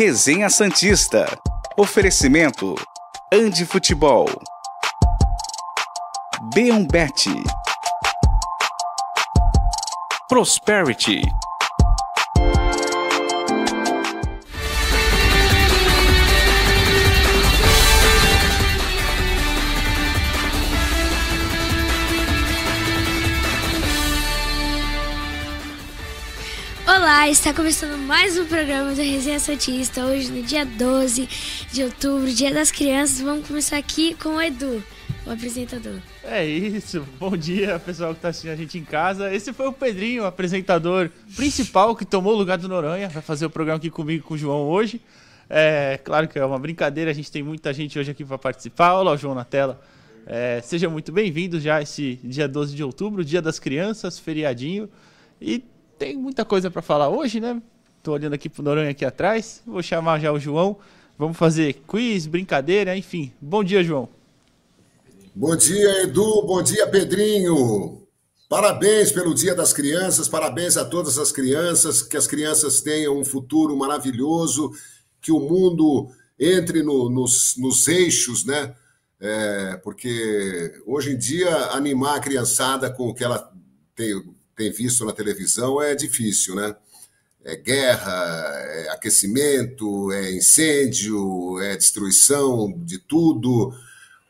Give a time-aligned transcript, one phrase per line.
[0.00, 1.26] Resenha Santista.
[1.76, 2.76] Oferecimento.
[3.34, 4.28] Andi Futebol.
[6.54, 7.24] Beombet.
[10.28, 11.22] Prosperity.
[27.08, 30.04] Olá, está começando mais um programa do Resenha Santista.
[30.04, 31.26] Hoje, no dia 12
[31.72, 34.84] de outubro, dia das crianças, vamos começar aqui com o Edu,
[35.26, 36.00] o apresentador.
[36.22, 39.34] É isso, bom dia pessoal que está assistindo a gente em casa.
[39.34, 43.46] Esse foi o Pedrinho, o apresentador principal que tomou o lugar do Noronha, vai fazer
[43.46, 45.00] o programa aqui comigo com o João hoje.
[45.48, 48.92] É claro que é uma brincadeira, a gente tem muita gente hoje aqui para participar.
[48.92, 49.80] Olha o João na tela.
[50.26, 54.90] É, seja muito bem-vindo já esse dia 12 de outubro, dia das crianças, feriadinho.
[55.40, 55.64] E
[55.98, 57.60] tem muita coisa para falar hoje, né?
[58.02, 59.60] Tô olhando aqui pro Noronha aqui atrás.
[59.66, 60.76] Vou chamar já o João.
[61.18, 63.32] Vamos fazer quiz, brincadeira, enfim.
[63.40, 64.08] Bom dia, João.
[65.34, 66.42] Bom dia, Edu.
[66.46, 68.02] Bom dia, Pedrinho.
[68.48, 73.24] Parabéns pelo Dia das Crianças, parabéns a todas as crianças, que as crianças tenham um
[73.24, 74.72] futuro maravilhoso,
[75.20, 76.08] que o mundo
[76.40, 78.74] entre no, nos, nos eixos, né?
[79.20, 83.52] É, porque hoje em dia animar a criançada com o que ela
[83.94, 84.14] tem,
[84.58, 86.74] tem visto na televisão é difícil, né?
[87.44, 93.72] É guerra, é aquecimento, é incêndio, é destruição de tudo,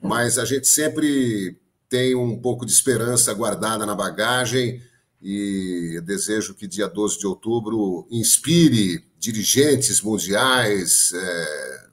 [0.00, 1.56] mas a gente sempre
[1.88, 4.82] tem um pouco de esperança guardada na bagagem
[5.20, 11.88] e desejo que dia 12 de outubro inspire dirigentes mundiais, é,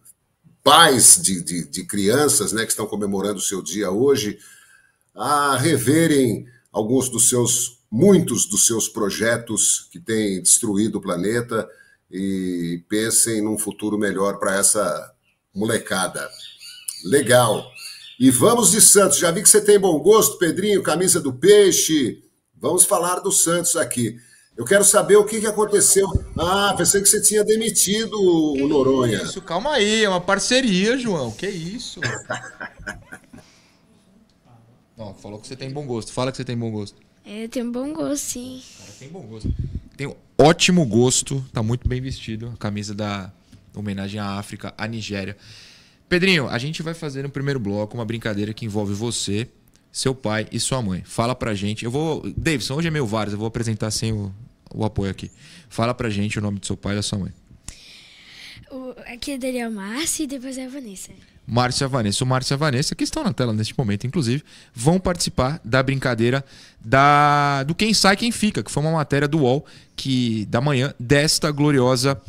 [0.62, 4.38] pais de, de, de crianças né, que estão comemorando o seu dia hoje,
[5.16, 11.68] a reverem alguns dos seus muitos dos seus projetos que têm destruído o planeta
[12.10, 15.14] e pensem num futuro melhor para essa
[15.54, 16.30] molecada.
[17.06, 17.66] Legal.
[18.20, 19.18] E vamos de Santos.
[19.18, 22.24] Já vi que você tem bom gosto, Pedrinho, camisa do peixe.
[22.56, 24.18] Vamos falar do Santos aqui.
[24.56, 26.08] Eu quero saber o que, que aconteceu.
[26.38, 29.22] Ah, pensei que você tinha demitido o Noronha.
[29.22, 31.30] Isso, calma aí, é uma parceria, João.
[31.30, 32.00] Que isso?
[34.98, 36.14] Não, falou que você tem bom gosto.
[36.14, 37.05] Fala que você tem bom gosto.
[37.26, 38.62] É, tem um bom gosto, sim.
[38.78, 39.54] Cara, tem bom gosto.
[39.98, 42.52] Tem um ótimo gosto, tá muito bem vestido.
[42.54, 43.32] A camisa da
[43.74, 45.36] homenagem à África, à Nigéria.
[46.08, 49.48] Pedrinho, a gente vai fazer no primeiro bloco uma brincadeira que envolve você,
[49.92, 51.02] seu pai e sua mãe.
[51.04, 51.84] Fala pra gente.
[51.84, 52.22] Eu vou.
[52.38, 54.32] Davidson, hoje é meu Vares, eu vou apresentar sem o,
[54.74, 55.32] o apoio aqui.
[55.68, 57.34] Fala pra gente o nome do seu pai e da sua mãe.
[58.70, 61.12] O, aqui é o Márcio e depois é a Vanessa.
[61.48, 62.24] Márcia Vanessa.
[62.24, 66.44] O Márcia Vanessa, que estão na tela neste momento, inclusive, vão participar da brincadeira
[66.84, 70.94] da do Quem Sai, Quem Fica, que foi uma matéria do UOL que, da manhã
[71.00, 72.20] desta gloriosa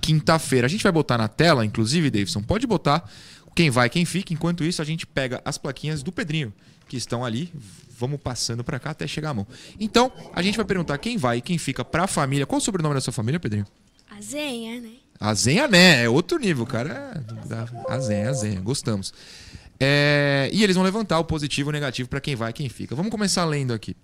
[0.00, 0.66] quinta-feira.
[0.66, 3.08] A gente vai botar na tela, inclusive, Davidson, pode botar
[3.54, 4.32] quem vai, quem fica.
[4.32, 6.52] Enquanto isso, a gente pega as plaquinhas do Pedrinho,
[6.88, 7.52] que estão ali.
[7.98, 9.46] Vamos passando para cá até chegar à mão.
[9.80, 12.44] Então, a gente vai perguntar quem vai e quem fica para a família.
[12.44, 13.66] Qual o sobrenome da sua família, Pedrinho?
[14.10, 15.05] Azenha, né?
[15.20, 16.04] Azenha, né?
[16.04, 17.24] É outro nível, cara.
[17.88, 18.60] Azenha, azenha.
[18.60, 19.12] Gostamos.
[19.78, 20.48] É...
[20.52, 22.94] E eles vão levantar o positivo e o negativo para quem vai e quem fica.
[22.94, 23.96] Vamos começar lendo aqui.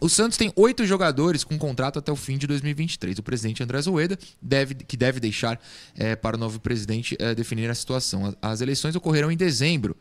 [0.00, 3.18] O Santos tem oito jogadores com contrato até o fim de 2023.
[3.18, 5.58] O presidente André Zoeda, deve, que deve deixar
[5.96, 8.36] é, para o novo presidente é, definir a situação.
[8.42, 9.96] As eleições ocorrerão em dezembro.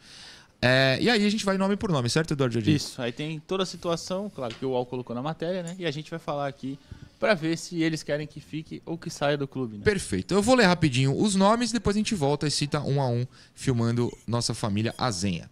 [0.62, 2.72] É, e aí a gente vai nome por nome, certo, Eduardo Jardim?
[2.72, 5.76] Isso, aí tem toda a situação, claro que o UOL colocou na matéria, né?
[5.78, 6.80] E a gente vai falar aqui
[7.24, 9.78] para ver se eles querem que fique ou que saia do clube.
[9.78, 9.84] Né?
[9.86, 10.34] Perfeito.
[10.34, 13.26] Eu vou ler rapidinho os nomes, depois a gente volta e cita um a um,
[13.56, 15.50] filmando nossa família Azenha.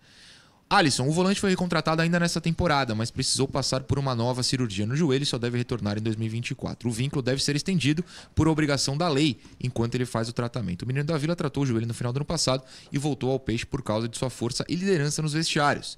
[0.70, 4.86] Alisson, o volante foi recontratado ainda nessa temporada, mas precisou passar por uma nova cirurgia
[4.86, 6.90] no joelho e só deve retornar em 2024.
[6.90, 8.04] O vínculo deve ser estendido
[8.36, 10.82] por obrigação da lei enquanto ele faz o tratamento.
[10.82, 13.40] O menino da Vila tratou o joelho no final do ano passado e voltou ao
[13.40, 15.98] peixe por causa de sua força e liderança nos vestiários.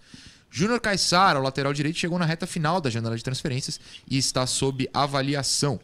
[0.55, 4.45] Júnior Caissara, o lateral direito, chegou na reta final da janela de transferências e está
[4.45, 5.79] sob avaliação.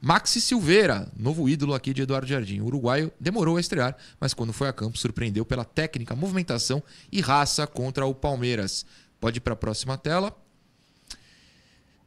[0.00, 2.58] Maxi Silveira, novo ídolo aqui de Eduardo Jardim.
[2.58, 6.82] O uruguaio demorou a estrear, mas quando foi a campo surpreendeu pela técnica, movimentação
[7.12, 8.84] e raça contra o Palmeiras.
[9.20, 10.36] Pode ir para a próxima tela.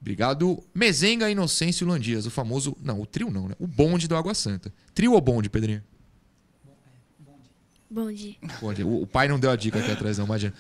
[0.02, 0.62] Obrigado.
[0.76, 2.76] Mezenga, Inocêncio e Landias, o famoso.
[2.84, 3.56] Não, o trio não, né?
[3.58, 4.74] O bonde do Água Santa.
[4.94, 5.82] Trio ou bonde, Pedrinho?
[7.92, 8.40] Bonde.
[8.62, 8.84] bonde.
[8.86, 10.54] O, o pai não deu a dica aqui atrás, não, imagina.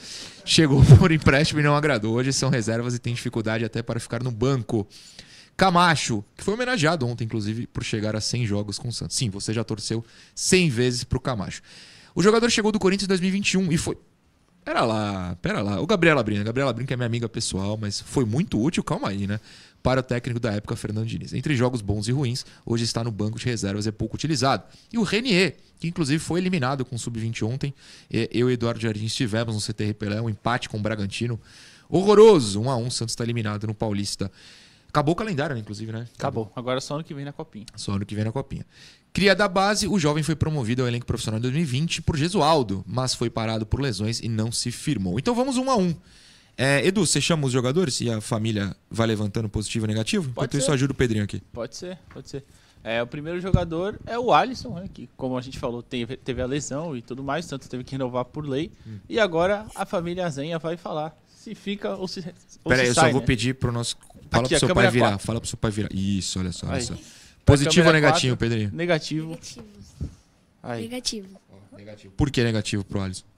[0.44, 2.16] Chegou por empréstimo e não agradou.
[2.16, 4.86] Hoje são reservas e tem dificuldade até para ficar no banco.
[5.56, 9.16] Camacho, que foi homenageado ontem, inclusive, por chegar a 100 jogos com o Santos.
[9.16, 10.04] Sim, você já torceu
[10.36, 11.62] 100 vezes para o Camacho.
[12.13, 13.98] O jogador chegou do Corinthians em 2021 e foi
[14.63, 15.81] Pera lá, pera lá.
[15.81, 19.10] O Gabriel Labrinha, Gabriel Labrinha que é minha amiga pessoal, mas foi muito útil, calma
[19.10, 19.39] aí, né?
[19.83, 21.33] Para o técnico da época, Fernando Diniz.
[21.33, 24.63] Entre jogos bons e ruins, hoje está no banco de reservas, é pouco utilizado.
[24.92, 27.74] E o Renier, que inclusive foi eliminado com o Sub-20 ontem.
[28.10, 31.39] E Eu e Eduardo Jardim estivemos no CTR Pelé, um empate com o Bragantino.
[31.89, 34.31] Horroroso, 1 a 1 Santos está eliminado no Paulista.
[34.88, 36.06] Acabou o calendário, né, inclusive, né?
[36.18, 36.51] Acabou.
[36.54, 37.66] Agora só ano que vem na copinha.
[37.78, 38.66] Só ano que vem na Copinha.
[39.13, 43.13] Cria da base, o jovem foi promovido ao elenco profissional em 2020 por Gesualdo, mas
[43.13, 45.18] foi parado por lesões e não se firmou.
[45.18, 45.95] Então vamos um a um.
[46.63, 50.30] É, Edu, você chama os jogadores e a família vai levantando positivo ou negativo?
[50.30, 50.58] Enquanto ser.
[50.60, 51.42] isso, ajuda o Pedrinho aqui.
[51.52, 52.44] Pode ser, pode ser.
[52.84, 56.40] É, o primeiro jogador é o Alisson, né, que, como a gente falou, teve, teve
[56.40, 58.72] a lesão e tudo mais, tanto teve que renovar por lei.
[58.86, 59.00] Hum.
[59.10, 62.22] E agora a família Zenha vai falar se fica ou se,
[62.64, 63.25] Peraí, eu sai, só vou né?
[63.25, 63.98] pedir pro nosso.
[64.30, 65.18] Fala Aqui, pro seu pai câmera virar.
[65.18, 65.90] Fala pro seu pai virar.
[65.92, 66.84] Isso, olha só, olha Aí.
[66.84, 66.94] só.
[67.44, 68.69] Positivo ou câmera negativo, quatro, Pedrinho?
[68.72, 69.30] Negativo.
[69.31, 69.66] Negativo.
[70.62, 70.88] Aí.
[70.88, 72.14] Negativo.
[72.16, 73.31] Por que negativo pro Alisson?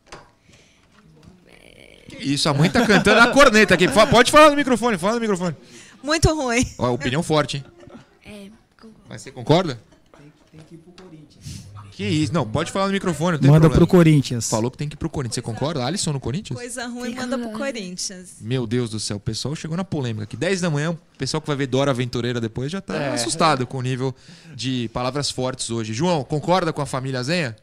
[2.16, 3.88] Que Isso, a mãe tá cantando a corneta aqui.
[3.88, 5.56] Pode falar no microfone, fala no microfone.
[6.04, 6.66] Muito ruim.
[6.78, 7.66] Ó, opinião forte, hein?
[8.26, 8.48] É,
[8.80, 9.00] concordo.
[9.10, 9.80] Mas você concorda?
[10.52, 11.64] Tem, que ir pro Corinthians.
[11.92, 12.34] Que isso?
[12.34, 13.86] Não, pode falar no microfone, não tem Manda problema.
[13.88, 14.50] pro Corinthians.
[14.50, 15.36] Falou que tem que ir pro Corinthians.
[15.36, 15.84] Você concorda?
[15.86, 16.60] Alisson no Corinthians?
[16.60, 18.36] Coisa ruim manda pro Corinthians.
[18.42, 20.36] Meu Deus do céu, o pessoal chegou na polêmica aqui.
[20.36, 23.14] 10 da manhã, o pessoal que vai ver Dora Aventureira depois já tá É.
[23.14, 24.14] assustado com o nível
[24.56, 25.94] de palavras fortes hoje.
[25.94, 27.56] João, concorda com a família Zenha?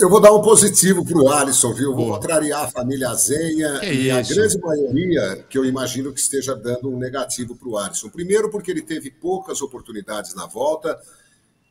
[0.00, 1.94] Eu vou dar um positivo para o Alisson, viu?
[1.94, 4.34] Vou contrariar a família Zenha Que e a isso.
[4.34, 8.08] grande maioria que eu imagino que esteja dando um negativo para o Alisson.
[8.08, 10.98] Primeiro, porque ele teve poucas oportunidades na volta,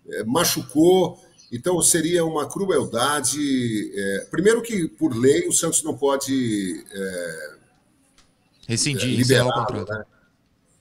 [0.07, 1.17] eh, machucou,
[1.51, 3.39] então seria uma crueldade.
[3.95, 7.49] eh, primeiro, que por lei o Santos não pode eh,
[8.67, 9.91] Rescindir, liberá-lo, contrato.
[9.91, 10.03] né?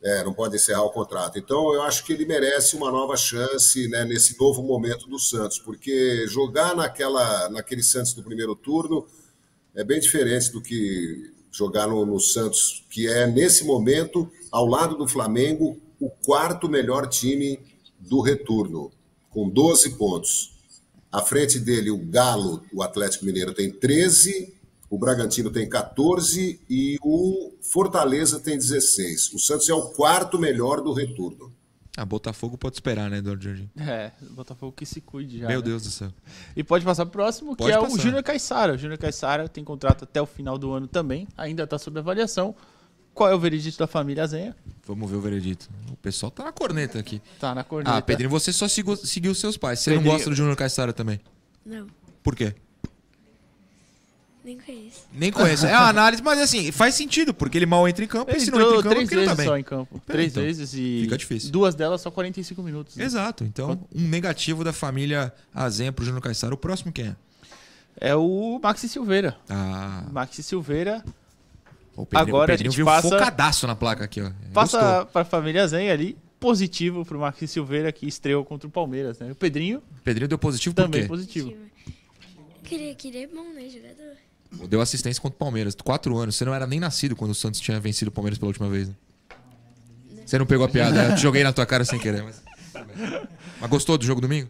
[0.02, 1.38] É, não pode encerrar o contrato.
[1.38, 5.58] Então, eu acho que ele merece uma nova chance né, nesse novo momento do Santos,
[5.58, 9.06] porque jogar naquela, naquele Santos do primeiro turno
[9.74, 14.96] é bem diferente do que jogar no, no Santos, que é, nesse momento, ao lado
[14.96, 17.58] do Flamengo, o quarto melhor time
[17.98, 18.92] do retorno,
[19.30, 20.56] com 12 pontos.
[21.10, 24.54] À frente dele, o Galo, o Atlético Mineiro, tem 13,
[24.90, 29.32] o Bragantino tem 14 e o Fortaleza tem 16.
[29.34, 31.52] O Santos é o quarto melhor do retorno.
[31.96, 33.68] A Botafogo pode esperar, né, Eduardo Jardim?
[33.76, 35.48] É, Botafogo que se cuide já.
[35.48, 35.64] Meu né?
[35.64, 36.12] Deus do céu.
[36.54, 37.92] E pode passar pro próximo, que Pode é passar.
[37.92, 38.74] o Júnior Caissara.
[38.74, 42.54] O Júnior Caissara tem contrato até o final do ano também, ainda está sob avaliação.
[43.12, 44.54] Qual é o veredito da família Zenha?
[44.86, 45.68] Vamos ver o veredito.
[45.90, 47.20] O pessoal tá na corneta aqui.
[47.40, 47.96] Tá na corneta.
[47.96, 49.80] Ah, Pedrinho, você só seguiu, seguiu seus pais.
[49.80, 51.18] Você não Pedrinho- gosta do Júnior Caissara também?
[51.66, 51.88] Não,
[52.22, 52.54] Por quê?
[54.48, 55.00] Nem conheço.
[55.12, 55.66] Nem conheço.
[55.66, 58.40] É uma análise, mas assim, faz sentido, porque ele mal entra em campo Ele e
[58.40, 59.46] se não entra em campo, é três tá vezes bem.
[59.46, 60.02] só em campo.
[60.06, 61.50] Três então, vezes e fica difícil.
[61.50, 62.96] duas delas só 45 minutos.
[62.96, 63.04] né?
[63.04, 63.44] Exato.
[63.44, 66.54] Então, um negativo da família Azenha pro Júnior Caissara.
[66.54, 67.16] O próximo quem é?
[68.00, 69.36] É o Maxi Silveira.
[69.48, 71.04] Ah, Maxi Silveira
[71.96, 74.30] o Pedrinho, Agora o a Pedrinho gente passa- focadaço na placa aqui, ó.
[74.54, 75.06] passa Gostou.
[75.06, 76.16] para a família Zenha ali.
[76.40, 79.32] Positivo pro Maxi Silveira que estreou contra o Palmeiras, né?
[79.32, 81.08] O Pedrinho O Pedrinho deu positivo por também quê?
[81.08, 81.52] positivo.
[82.62, 84.14] Queria, queria bom, né, jogador?
[84.68, 85.74] Deu assistência contra o Palmeiras.
[85.74, 86.36] Quatro anos.
[86.36, 88.88] Você não era nem nascido quando o Santos tinha vencido o Palmeiras pela última vez,
[88.88, 88.94] né?
[90.24, 91.10] Você não pegou a piada.
[91.10, 92.42] Eu joguei na tua cara sem querer, mas...
[93.60, 94.48] Mas gostou do jogo domingo?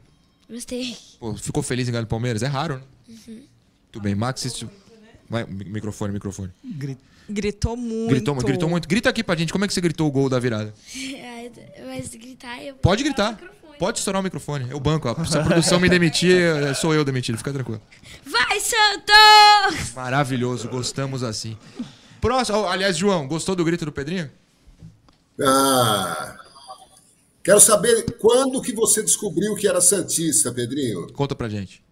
[0.50, 0.96] Gostei.
[1.20, 2.42] Pô, ficou feliz em ganhar do Palmeiras?
[2.42, 3.36] É raro, né?
[3.92, 4.14] Tudo bem.
[4.14, 4.68] Max, se...
[5.28, 6.50] Vai, mi- microfone, microfone.
[7.28, 8.08] Gritou muito.
[8.08, 8.88] Gritou, gritou muito.
[8.88, 9.52] Grita aqui pra gente.
[9.52, 10.72] Como é que você gritou o gol da virada?
[11.86, 12.74] Mas gritar eu.
[12.76, 13.38] Pode gritar.
[13.78, 14.69] Pode estourar o microfone.
[14.70, 15.08] Eu banco.
[15.08, 15.24] ó.
[15.24, 16.40] Se a produção me demitir,
[16.74, 17.38] sou eu demitido.
[17.38, 17.81] Fica tranquilo.
[18.46, 19.92] Vai, Santos!
[19.94, 20.68] Maravilhoso.
[20.68, 21.56] Gostamos assim.
[22.20, 22.58] Próximo.
[22.58, 24.30] oh, aliás, João, gostou do grito do Pedrinho?
[25.40, 26.36] Ah,
[27.44, 31.12] quero saber quando que você descobriu que era Santista, Pedrinho?
[31.12, 31.82] Conta pra gente.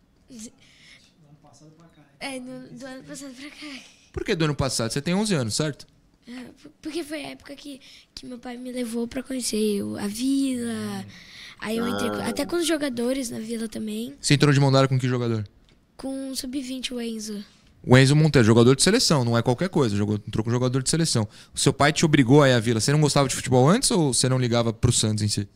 [2.19, 3.81] É, no- do ano passado pra cá.
[4.13, 4.91] Por que do ano passado?
[4.93, 5.87] Você tem 11 anos, certo?
[6.27, 7.81] É, por- Porque foi a época que,
[8.15, 11.05] que meu pai me levou pra conhecer o- a vila.
[11.61, 14.15] Aí eu entrei com- até com os jogadores na vila também.
[14.21, 15.47] Você entrou de mão dada com que jogador?
[15.97, 17.45] Com o Sub-20, o Enzo.
[17.83, 19.97] O Enzo Monteiro, jogador de seleção, não é qualquer coisa.
[19.97, 21.29] Jogou, entrou com jogador de seleção.
[21.55, 22.81] O seu pai te obrigou a ir à vila.
[22.81, 25.49] Você não gostava de futebol antes ou você não ligava pro Santos em si?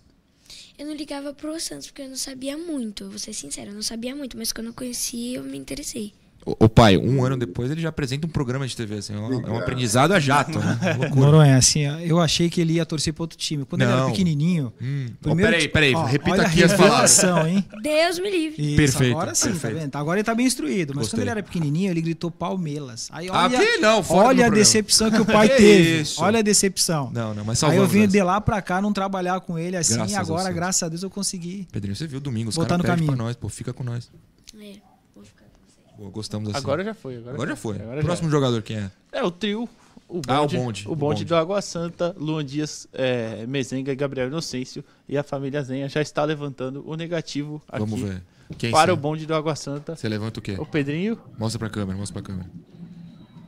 [0.79, 3.09] Eu não ligava pro Santos porque eu não sabia muito.
[3.09, 6.15] Vou ser sincera, eu não sabia muito, mas quando eu conheci, eu me interessei.
[6.47, 8.97] O, pai, um ano depois, ele já apresenta um programa de TV.
[8.97, 10.79] Assim, é, um, é aprendizado a jato, né?
[11.15, 13.65] Noronha, assim, eu achei que ele ia torcer pra outro time.
[13.67, 13.99] Quando ele Não.
[13.99, 14.73] era pequenininho.
[14.81, 15.07] Hum.
[15.21, 17.23] primeiro Ó, peraí, peraí, ó, repita aqui a as palavras.
[17.47, 17.65] hein?
[17.83, 18.67] Deus me livre.
[18.69, 19.75] Isso, Perfeito, agora sim, perfeito.
[19.75, 19.97] tá vendo?
[19.97, 20.95] Agora ele tá bem instruído.
[20.95, 21.19] Mas Gostei.
[21.19, 23.09] quando ele era pequenininho, ele gritou Palmeiras.
[23.13, 24.57] Aí Ah, olha, que não, fora olha a programa.
[24.57, 26.01] decepção que o pai teve.
[26.01, 26.23] isso?
[26.23, 27.11] Olha a decepção.
[27.13, 29.95] Não, não, mas Aí eu vim de lá pra cá não trabalhar com ele assim.
[29.95, 31.69] Graças e agora, graças a Deus, eu consegui.
[31.71, 33.17] Pedrinho, você viu domingo, os caras pedem pra caminho.
[33.17, 34.11] nós, pô, fica com nós.
[34.59, 34.77] É,
[35.15, 35.81] vou ficar com você.
[35.87, 36.59] Boa, gostamos assim.
[36.59, 37.17] Agora já foi.
[37.17, 37.77] Agora, Agora já foi.
[37.81, 38.91] Agora Próximo jogador quem é?
[39.13, 39.69] É o trio.
[40.09, 41.25] O bonde, Ah, o bonde, O o bonde bonde.
[41.27, 44.83] do Água Santa, Luan Dias, é, Mezenga e Gabriel Inocêncio.
[45.09, 48.23] E a família Zenha já está levantando o negativo aqui Vamos ver.
[48.59, 49.95] Quem para o bonde do Água Santa.
[49.95, 50.57] Você levanta o quê?
[50.59, 52.51] O Pedrinho, Mostra pra câmera, mostra pra câmera.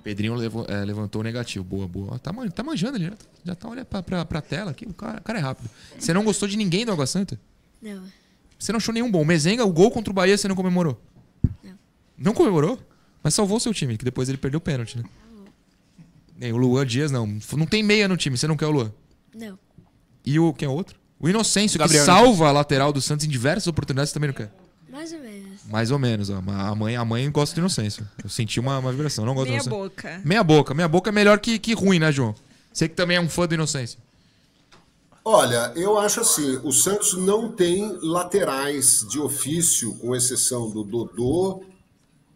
[0.05, 1.65] Pedrinho levou- é, levantou o negativo.
[1.65, 2.19] Boa, boa.
[2.19, 3.05] Tá, man- tá manjando ali.
[3.07, 3.13] Já,
[3.45, 4.85] já tá olhando pra, pra, pra tela aqui.
[4.87, 5.69] O cara, o cara é rápido.
[5.99, 7.39] Você não gostou de ninguém do Água Santa?
[7.81, 8.03] Não.
[8.59, 9.25] Você não achou nenhum bom.
[9.25, 11.01] Mezenga, o gol contra o Bahia, você não comemorou?
[12.23, 12.35] Não.
[12.35, 12.79] Comemorou?
[13.23, 15.05] Mas salvou o seu time, que depois ele perdeu o pênalti, né?
[16.37, 17.27] Nem o Luan Dias, não.
[17.57, 18.93] Não tem meia no time, você não quer o Luan.
[19.35, 19.59] Não.
[20.25, 20.97] E o quem é o outro?
[21.21, 24.35] O Inocêncio, Gabriel que salva a lateral do Santos em diversas oportunidades, você também não
[24.35, 24.53] quer.
[24.91, 25.61] Mais ou menos.
[25.69, 26.43] Mais ou menos, ó.
[26.49, 28.07] A mãe, a mãe gosta do Inocêncio.
[28.23, 29.91] Eu senti uma, uma vibração, não gosto Meia do Inocêncio.
[29.91, 30.21] boca.
[30.25, 30.75] Meia boca.
[30.75, 32.35] Meia boca é melhor que, que ruim, né, João?
[32.73, 33.99] Você que também é um fã do Inocêncio.
[35.25, 41.63] Olha, eu acho assim, o Santos não tem laterais de ofício, com exceção do Dodô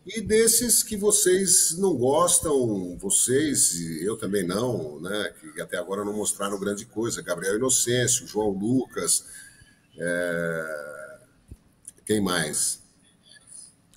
[0.06, 5.32] e desses que vocês não gostam, vocês, e eu também não, né?
[5.40, 7.20] Que até agora não mostraram grande coisa.
[7.20, 9.24] Gabriel Inocêncio, João Lucas,
[9.98, 11.18] é,
[12.04, 12.80] quem mais?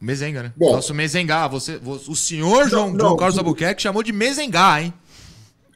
[0.02, 0.54] Mezenga, né?
[0.58, 0.72] Bom.
[0.72, 1.48] Nosso Mezenga.
[1.50, 4.94] Você, o senhor João, não, João Carlos Albuquerque chamou de Mezenga, hein?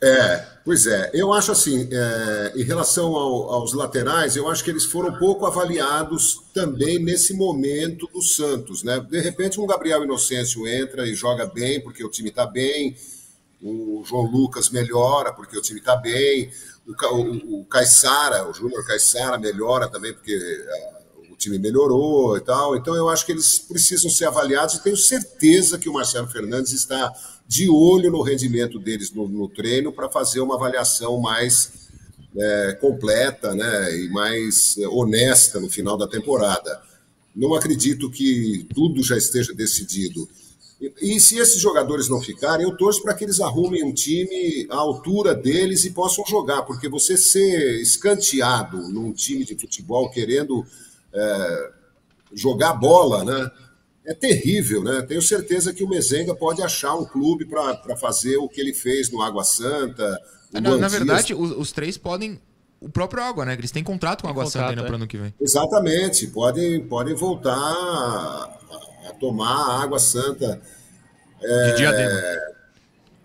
[0.05, 1.11] É, pois é.
[1.13, 5.45] Eu acho assim, é, em relação ao- aos laterais, eu acho que eles foram pouco
[5.45, 8.99] avaliados também nesse momento do Santos, né?
[8.99, 12.97] De repente, um Gabriel Inocêncio entra e joga bem porque o time está bem.
[13.61, 16.51] O João Lucas melhora porque o time está bem.
[16.85, 20.37] O, o, Caissara, o Júnior Caissara melhora também porque
[20.69, 20.99] ah,
[21.31, 22.75] o time melhorou e tal.
[22.75, 26.73] Então eu acho que eles precisam ser avaliados e tenho certeza que o Marcelo Fernandes
[26.73, 27.09] está
[27.53, 31.87] de olho no rendimento deles no, no treino para fazer uma avaliação mais
[32.35, 36.81] é, completa né, e mais é, honesta no final da temporada.
[37.35, 40.27] Não acredito que tudo já esteja decidido.
[40.81, 44.65] E, e se esses jogadores não ficarem, eu torço para que eles arrumem um time
[44.71, 50.65] à altura deles e possam jogar, porque você ser escanteado num time de futebol querendo
[51.13, 51.69] é,
[52.33, 53.51] jogar bola, né?
[54.05, 55.01] É terrível, né?
[55.01, 59.09] Tenho certeza que o Mezenga pode achar um clube para fazer o que ele fez
[59.09, 60.19] no Água Santa.
[60.53, 62.39] Ah, Na, na verdade, os, os três podem.
[62.81, 63.53] O próprio Água, né?
[63.53, 64.85] Eles têm contrato com a Água contrato, Santa ainda é.
[64.85, 65.33] para ano que vem.
[65.39, 68.59] Exatamente, podem, podem voltar a,
[69.07, 70.61] a tomar a água santa.
[71.39, 72.21] De diadema.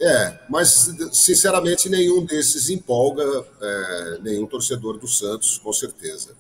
[0.00, 3.25] É, mas sinceramente nenhum desses empolga
[3.61, 6.37] é, nenhum torcedor do Santos, com certeza.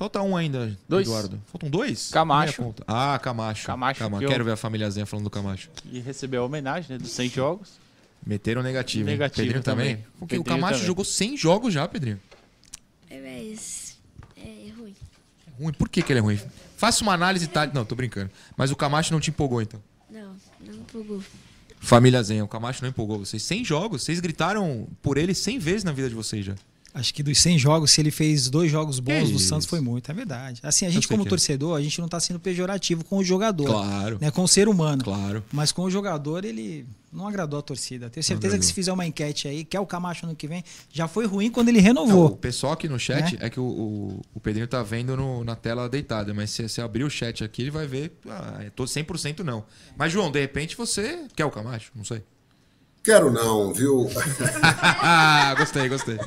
[0.00, 1.06] Falta um ainda, Dois.
[1.06, 1.38] Eduardo.
[1.52, 2.08] Faltam dois?
[2.10, 2.74] Camacho.
[2.88, 3.66] Ah, Camacho.
[3.66, 5.68] Camacho, eu- Quero ver a famíliazinha falando do Camacho.
[5.76, 7.72] que recebeu a homenagem né, dos 100 jogos.
[8.26, 9.04] Meteram negativo.
[9.04, 9.96] Negativo Pedrinho também.
[9.96, 10.06] também.
[10.18, 10.86] Porque o Pedrinho Camacho também.
[10.86, 12.18] jogou 100 jogos já, Pedrinho.
[13.10, 13.98] É, mas.
[14.38, 14.94] É ruim.
[15.60, 15.72] Ruim.
[15.74, 16.40] Por que, que ele é ruim?
[16.78, 17.78] Faça uma análise tática.
[17.78, 18.30] Não, tô brincando.
[18.56, 19.82] Mas o Camacho não te empolgou, então.
[20.10, 21.22] Não, não empolgou.
[21.78, 23.42] Família Zenha, o Camacho não empolgou vocês.
[23.42, 26.54] 100 jogos, vocês gritaram por ele 100 vezes na vida de vocês já.
[26.92, 29.46] Acho que dos 100 jogos, se ele fez dois jogos bons Que do isso.
[29.48, 30.10] Santos, foi muito.
[30.10, 30.60] É verdade.
[30.62, 31.28] Assim, a Eu gente, como é.
[31.28, 33.66] torcedor, a gente não tá sendo pejorativo com o jogador.
[33.66, 34.18] Claro.
[34.20, 35.04] Né, com o ser humano.
[35.04, 35.44] Claro.
[35.52, 38.10] Mas com o jogador, ele não agradou a torcida.
[38.10, 41.06] Tenho certeza que se fizer uma enquete aí, quer o Camacho ano que vem, já
[41.06, 42.26] foi ruim quando ele Não, renovou.
[42.26, 45.54] o pessoal aqui no chat é que o, o, o Pedrinho tá vendo no- na
[45.54, 48.12] tela deitada, mas se você abrir o chat aqui, ele vai ver.
[48.28, 49.64] Ah, tô 100% não.
[49.96, 51.92] Mas, João, de repente você quer o Camacho?
[51.94, 52.22] Não sei.
[53.02, 54.08] Quero não, viu?
[54.62, 56.18] ah, gostei, gostei.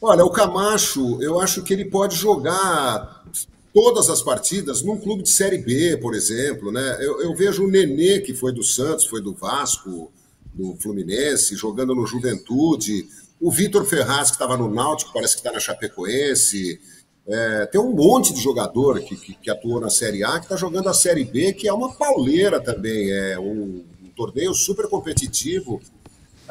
[0.00, 3.24] Olha, o Camacho, eu acho que ele pode jogar
[3.72, 6.70] todas as partidas num clube de Série B, por exemplo.
[6.70, 6.98] Né?
[7.00, 10.12] Eu, eu vejo o Nenê, que foi do Santos, foi do Vasco,
[10.54, 13.06] do Fluminense, jogando no Juventude.
[13.40, 16.80] O Vitor Ferraz, que estava no Náutico, parece que está na Chapecoense.
[17.26, 20.56] É, tem um monte de jogador que, que, que atuou na Série A que está
[20.56, 23.10] jogando a Série B, que é uma pauleira também.
[23.10, 25.80] É um, um torneio super competitivo.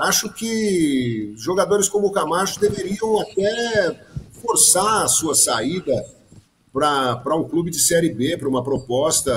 [0.01, 4.05] Acho que jogadores como o Camacho deveriam até
[4.41, 5.93] forçar a sua saída
[6.73, 9.31] para um clube de Série B, para uma proposta.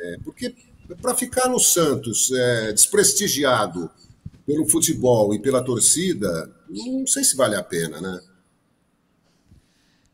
[0.00, 0.54] é, porque
[1.00, 3.90] para ficar no Santos é, desprestigiado
[4.46, 8.20] pelo futebol e pela torcida, não sei se vale a pena, né?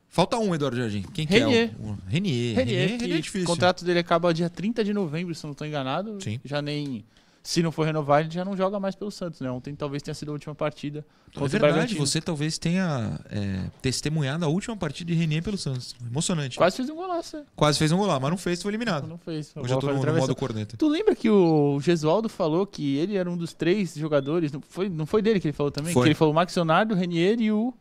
[0.08, 1.02] Falta um, Eduardo Jardim.
[1.12, 1.70] Quem Renier.
[1.70, 1.86] que é?
[1.86, 2.56] O, o Renier.
[2.56, 3.46] Renier, Renier, Renier é o difícil.
[3.46, 6.18] contrato dele acaba dia 30 de novembro, se não estou enganado.
[6.22, 6.40] Sim.
[6.44, 7.04] Já nem.
[7.46, 9.48] Se não for renovar, ele já não joga mais pelo Santos, né?
[9.48, 11.06] Ontem talvez tenha sido a última partida.
[11.32, 15.94] É verdade, você talvez tenha é, testemunhado a última partida de Renier pelo Santos.
[16.04, 16.58] Emocionante.
[16.58, 17.44] Quase fez um golaço, né?
[17.54, 19.06] Quase fez um gol lá, mas não fez, foi eliminado.
[19.06, 19.52] Não fez.
[19.54, 20.76] Hoje eu tô no, no modo corneta.
[20.76, 24.50] Tu lembra que o Gesualdo falou que ele era um dos três jogadores?
[24.50, 25.92] Não foi, não foi dele que ele falou também?
[25.92, 26.02] Foi.
[26.02, 27.72] Que ele falou o Max Leonardo, o Renier e o.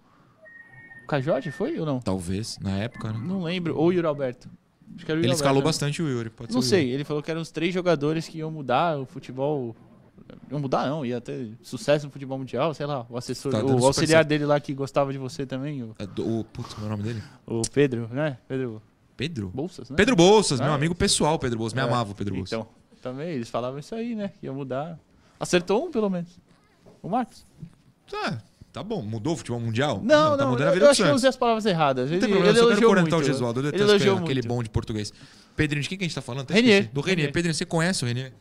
[1.04, 2.00] O Cajote, foi ou não?
[2.02, 3.20] Talvez, na época, né?
[3.20, 3.76] Não lembro.
[3.76, 4.48] Ou o Yuri Alberto.
[4.96, 5.68] Acho que era o Ele Yuri escalou Alberto.
[5.68, 6.30] bastante o Yuri.
[6.30, 6.94] Pode Não ser o sei, Yuri.
[6.94, 9.76] ele falou que eram os três jogadores que iam mudar o futebol.
[10.50, 13.06] Iam mudar, não, ia ter sucesso no futebol mundial, sei lá.
[13.10, 14.28] O assessor, Tá dando o super auxiliar certo.
[14.30, 16.92] dele lá que gostava de você também, o, É do- O, putz, como é o
[16.92, 17.22] nome dele?
[17.46, 18.38] o Pedro, né?
[18.48, 18.82] Pedro
[19.18, 19.50] Pedro?
[19.54, 19.96] Bolsas, né?
[19.96, 20.74] Pedro Bolsas, meu É.
[20.76, 21.74] amigo pessoal, Pedro Bolsas.
[21.74, 21.84] Me É.
[21.84, 22.54] amava o Pedro Bolsas.
[22.58, 22.68] Então,
[23.02, 24.32] também eles falavam isso aí, né?
[24.40, 24.98] Que ia mudar.
[25.40, 26.40] Acertou um, pelo menos.
[27.02, 27.46] O Marcos.
[28.10, 28.42] Tá,
[28.76, 29.02] tá bom.
[29.02, 30.02] Mudou o futebol mundial?
[30.04, 32.10] Não, tá não, mudando a eu, vida eu acho que eu usei as palavras erradas.
[32.10, 33.24] Não Ele, tem problema, ele eu só quero correntar o.
[33.24, 33.60] Gesualdo.
[33.62, 34.48] Eu Ele detesto elogiou aquele muito.
[34.50, 35.14] bom de português.
[35.56, 36.42] Pedrinho, de quem que a gente tá falando?
[36.42, 36.74] Até Renier.
[36.80, 36.94] esqueci.
[36.94, 37.18] Do Renier.
[37.18, 37.34] Renier.
[37.34, 38.34] Pedrinho, você conhece o Renier?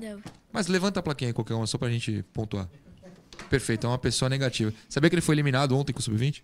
[0.00, 0.20] Não.
[0.50, 2.66] Mas levanta a plaquinha aí, qualquer uma, só pra gente pontuar.
[3.50, 4.72] Perfeito, é uma pessoa negativa.
[4.88, 6.42] Sabia que ele foi eliminado ontem com o Sub-20?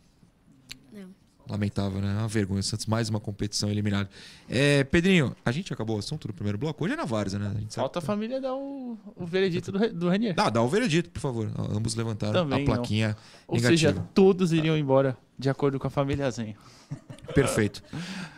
[1.48, 2.12] Lamentável, né?
[2.18, 2.60] Uma vergonha.
[2.60, 4.08] O Santos mais uma competição eliminado.
[4.48, 6.84] É, Pedrinho, a gente acabou o assunto do primeiro bloco?
[6.84, 7.54] Hoje é na Várzea, né?
[7.66, 7.70] A.
[7.70, 10.34] Falta a família dar o, o veredito do, do Renier.
[10.34, 11.50] Dá, dá o veredito, por favor.
[11.70, 13.92] Ambos levantaram Também a plaquinha Ou negativa.
[13.92, 16.56] seja, todos iriam embora de acordo com a família Zenha.
[17.34, 17.82] Perfeito.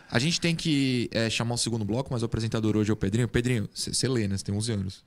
[0.09, 2.97] A gente tem que é, chamar o segundo bloco, mas o apresentador hoje é o
[2.97, 3.27] Pedrinho.
[3.27, 4.37] Pedrinho, você lê, né?
[4.37, 5.05] Você tem 11 anos.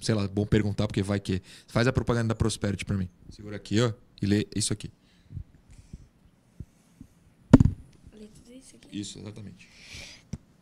[0.00, 1.40] Sei lá, bom perguntar, porque vai que.
[1.68, 3.08] Faz a propaganda da Prosperity pra mim.
[3.30, 4.90] Segura aqui, ó, e lê isso aqui.
[8.92, 9.68] Isso, exatamente.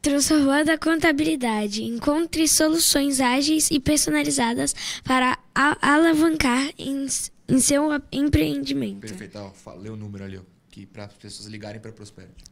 [0.02, 1.82] Transformando a contabilidade.
[1.82, 7.06] Encontre soluções ágeis e personalizadas para a- alavancar em,
[7.48, 9.00] em seu a- empreendimento.
[9.00, 9.36] Perfeito.
[9.38, 10.42] Ó, fa- lê o número ali, ó.
[10.70, 12.44] Que para as pessoas ligarem pra Prosperity.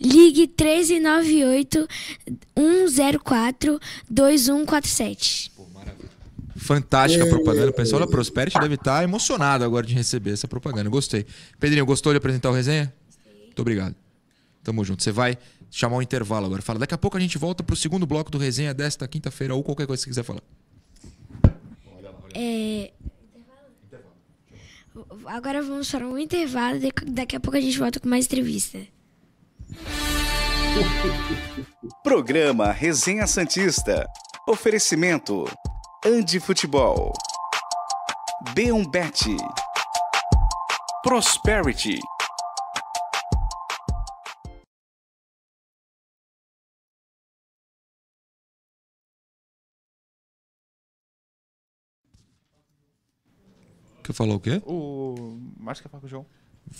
[0.00, 1.86] Ligue 1398
[2.56, 3.78] 104
[4.10, 5.52] 2147.
[5.54, 6.08] Pô, maravilha.
[6.56, 7.70] Fantástica propaganda.
[7.70, 10.88] O pessoal da Prosperity deve estar emocionado agora de receber essa propaganda.
[10.90, 11.26] Gostei.
[11.60, 12.92] Pedrinho, gostou de apresentar o resenha?
[13.44, 13.94] Muito obrigado.
[14.68, 15.02] Tamo junto.
[15.02, 15.38] Você vai
[15.70, 16.60] chamar um intervalo agora.
[16.60, 19.64] Fala, daqui a pouco a gente volta pro segundo bloco do resenha desta quinta-feira ou
[19.64, 20.42] qualquer coisa que você quiser falar.
[22.34, 22.92] É...
[25.24, 26.78] Agora vamos para um intervalo.
[26.80, 28.78] daqui- Daqui a pouco a gente volta com mais entrevista.
[32.04, 34.06] Programa Resenha Santista.
[34.46, 35.46] Oferecimento.
[36.04, 37.14] Andi Futebol.
[38.54, 39.34] B1Bet.
[41.02, 41.98] Prosperity.
[54.08, 54.62] Quer falar o quê?
[54.64, 56.24] O Márcio quer falar com o João.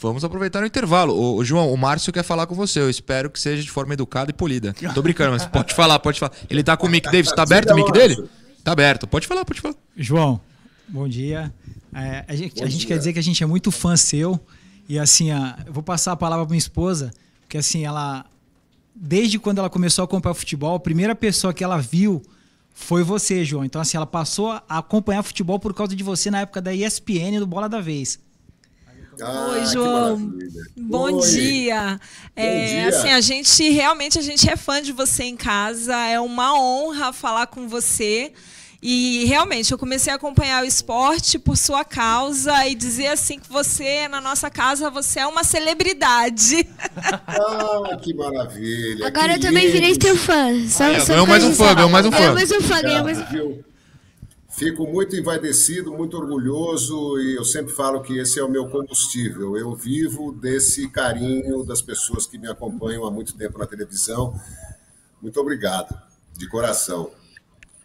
[0.00, 1.14] Vamos aproveitar o intervalo.
[1.14, 2.80] Ô, João, o Márcio quer falar com você.
[2.80, 4.74] Eu espero que seja de forma educada e polida.
[4.94, 6.32] Tô brincando, mas pode falar, pode falar.
[6.48, 7.30] Ele tá com o mic Davis.
[7.32, 8.16] Tá aberto o mic dele?
[8.64, 9.06] Tá aberto.
[9.06, 9.74] Pode falar, pode falar.
[9.94, 10.40] João,
[10.88, 11.52] bom dia.
[11.94, 12.88] É, a gente, Bom a gente dia.
[12.88, 14.40] quer dizer que a gente é muito fã seu.
[14.88, 17.12] E assim, ó, eu vou passar a palavra para minha esposa,
[17.42, 18.24] porque assim, ela.
[18.94, 22.22] Desde quando ela começou a acompanhar futebol, a primeira pessoa que ela viu
[22.78, 23.64] foi você, João.
[23.64, 27.38] Então, assim, ela passou a acompanhar futebol por causa de você na época da ESPN
[27.38, 28.18] do Bola da Vez.
[29.20, 30.32] Ah, Oi, João.
[30.76, 31.28] Bom Oi.
[31.28, 32.00] dia.
[32.36, 32.88] É, dia.
[32.88, 35.94] Assim, a gente realmente a gente é fã de você em casa.
[36.06, 38.32] É uma honra falar com você.
[38.80, 43.48] E realmente eu comecei a acompanhar o esporte por sua causa e dizer assim que
[43.48, 46.68] você na nossa casa você é uma celebridade.
[47.26, 49.06] Ah, que maravilha.
[49.06, 50.52] Agora que eu também virei teu fã.
[50.68, 52.18] Só, só ganhou mais um fã, ganhou mais um fã.
[52.18, 53.68] Ganhou mais um fã, ganhou mais um fã.
[54.48, 59.56] Fico muito envaidecido, muito orgulhoso e eu sempre falo que esse é o meu combustível.
[59.56, 64.40] Eu vivo desse carinho das pessoas que me acompanham há muito tempo na televisão.
[65.20, 65.96] Muito obrigado,
[66.36, 67.10] de coração.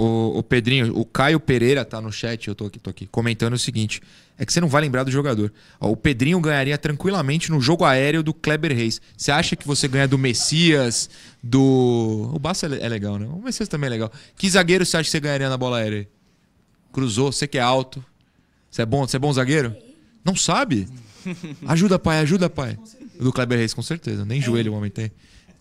[0.03, 3.53] O, o Pedrinho, o Caio Pereira tá no chat, eu tô aqui, tô aqui, comentando
[3.53, 4.01] o seguinte:
[4.37, 5.51] é que você não vai lembrar do jogador.
[5.79, 8.99] Ó, o Pedrinho ganharia tranquilamente no jogo aéreo do Kleber Reis.
[9.15, 11.09] Você acha que você ganha do Messias,
[11.41, 12.31] do.
[12.33, 13.27] O Bassa é le- legal, né?
[13.27, 14.11] O Messias também é legal.
[14.35, 16.07] Que zagueiro você acha que você ganharia na bola aérea?
[16.91, 18.03] Cruzou, você que é alto.
[18.69, 19.75] Você é bom, você é bom zagueiro?
[20.25, 20.87] Não sabe?
[21.67, 22.77] Ajuda, pai, ajuda, pai.
[23.19, 24.25] Do Kleber Reis, com certeza.
[24.25, 25.11] Nem joelho o homem tem.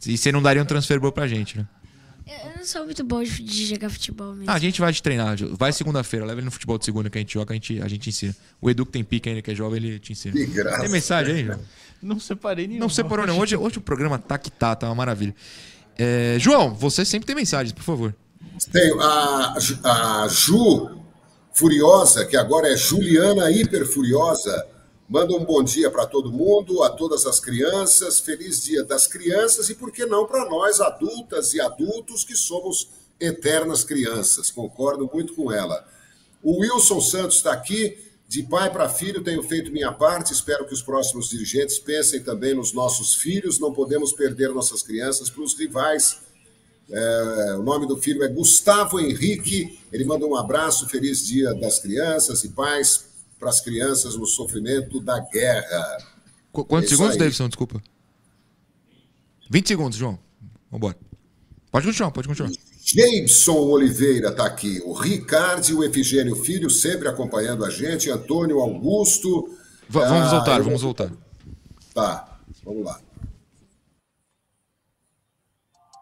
[0.07, 1.66] E você não daria um transfer bom pra gente, né?
[2.62, 4.48] Eu não sou muito bom de, de jogar futebol mesmo.
[4.48, 5.37] Ah, a gente vai te treinar.
[5.59, 7.88] Vai segunda-feira, leva ele no futebol de segunda que a gente joga, a gente, a
[7.88, 8.37] gente ensina.
[8.61, 10.33] O Edu que tem pica ainda, que é jovem, ele te ensina.
[10.33, 10.83] Que graça.
[10.83, 11.59] Tem mensagem aí, João?
[12.01, 12.79] Não separei nenhum.
[12.79, 13.37] Não separou não.
[13.40, 15.35] Hoje, hoje o programa tá que tá, tá uma maravilha.
[15.98, 18.14] É, João, você sempre tem mensagens, por favor.
[18.70, 21.03] Tenho a, a Ju
[21.53, 24.68] Furiosa, que agora é Juliana Hiper Furiosa.
[25.12, 28.18] Manda um bom dia para todo mundo, a todas as crianças.
[28.18, 32.88] Feliz Dia das Crianças e, por que não, para nós, adultas e adultos que somos
[33.20, 34.51] eternas crianças.
[34.51, 35.87] Concordo muito com ela.
[36.42, 37.98] O Wilson Santos está aqui.
[38.27, 40.33] De pai para filho, tenho feito minha parte.
[40.33, 43.61] Espero que os próximos dirigentes pensem também nos nossos filhos.
[43.61, 46.22] Não podemos perder nossas crianças para os rivais.
[46.90, 49.79] É, o nome do filho é Gustavo Henrique.
[49.92, 53.12] Ele manda um abraço, feliz dia das crianças e paz
[53.42, 55.98] para as crianças no sofrimento da guerra.
[56.52, 57.18] Qu- quantos É segundos, aí.
[57.18, 57.48] Davidson?
[57.48, 57.83] Desculpa.
[59.50, 60.16] 20 segundos, João.
[60.70, 60.96] Vambora.
[61.72, 62.52] Pode continuar, pode continuar.
[62.85, 64.81] Jameson Oliveira está aqui.
[64.85, 68.09] O Ricardo e o Efigênio Filho sempre acompanhando a gente.
[68.11, 69.48] Antônio Augusto.
[69.88, 71.11] Va- vamos Ah, voltar, eu- vamos voltar.
[71.92, 73.00] Tá, vamos lá.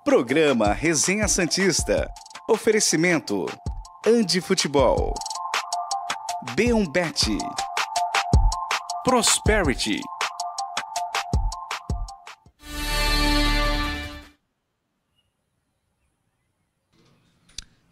[0.04, 2.06] Programa Resenha Santista.
[2.50, 3.46] Oferecimento:
[4.06, 5.14] Andi Futebol.
[6.56, 7.28] B1Bet.
[9.04, 10.19] Prosperity.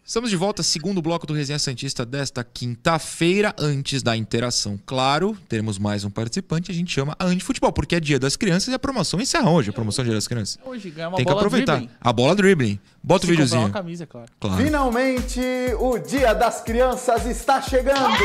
[0.09, 3.55] Estamos de volta, segundo bloco do Resenha Santista desta quinta-feira.
[3.59, 6.71] Antes da interação, claro, teremos mais um participante.
[6.71, 9.51] A gente chama a Andi Futebol, porque é dia das crianças e a promoção encerra
[9.51, 10.59] hoje, a promoção Dia das Crianças.
[10.65, 11.77] Hoje ganhar uma Tem que bola aproveitar.
[11.77, 11.95] dribbling.
[12.01, 12.81] A bola dribbling.
[13.03, 13.61] Bota o Se comprar videozinho.
[13.67, 14.29] uma camisa, claro.
[14.41, 14.65] Claro.
[14.65, 15.41] Finalmente,
[15.79, 17.99] o Dia das Crianças está chegando!
[17.99, 18.23] E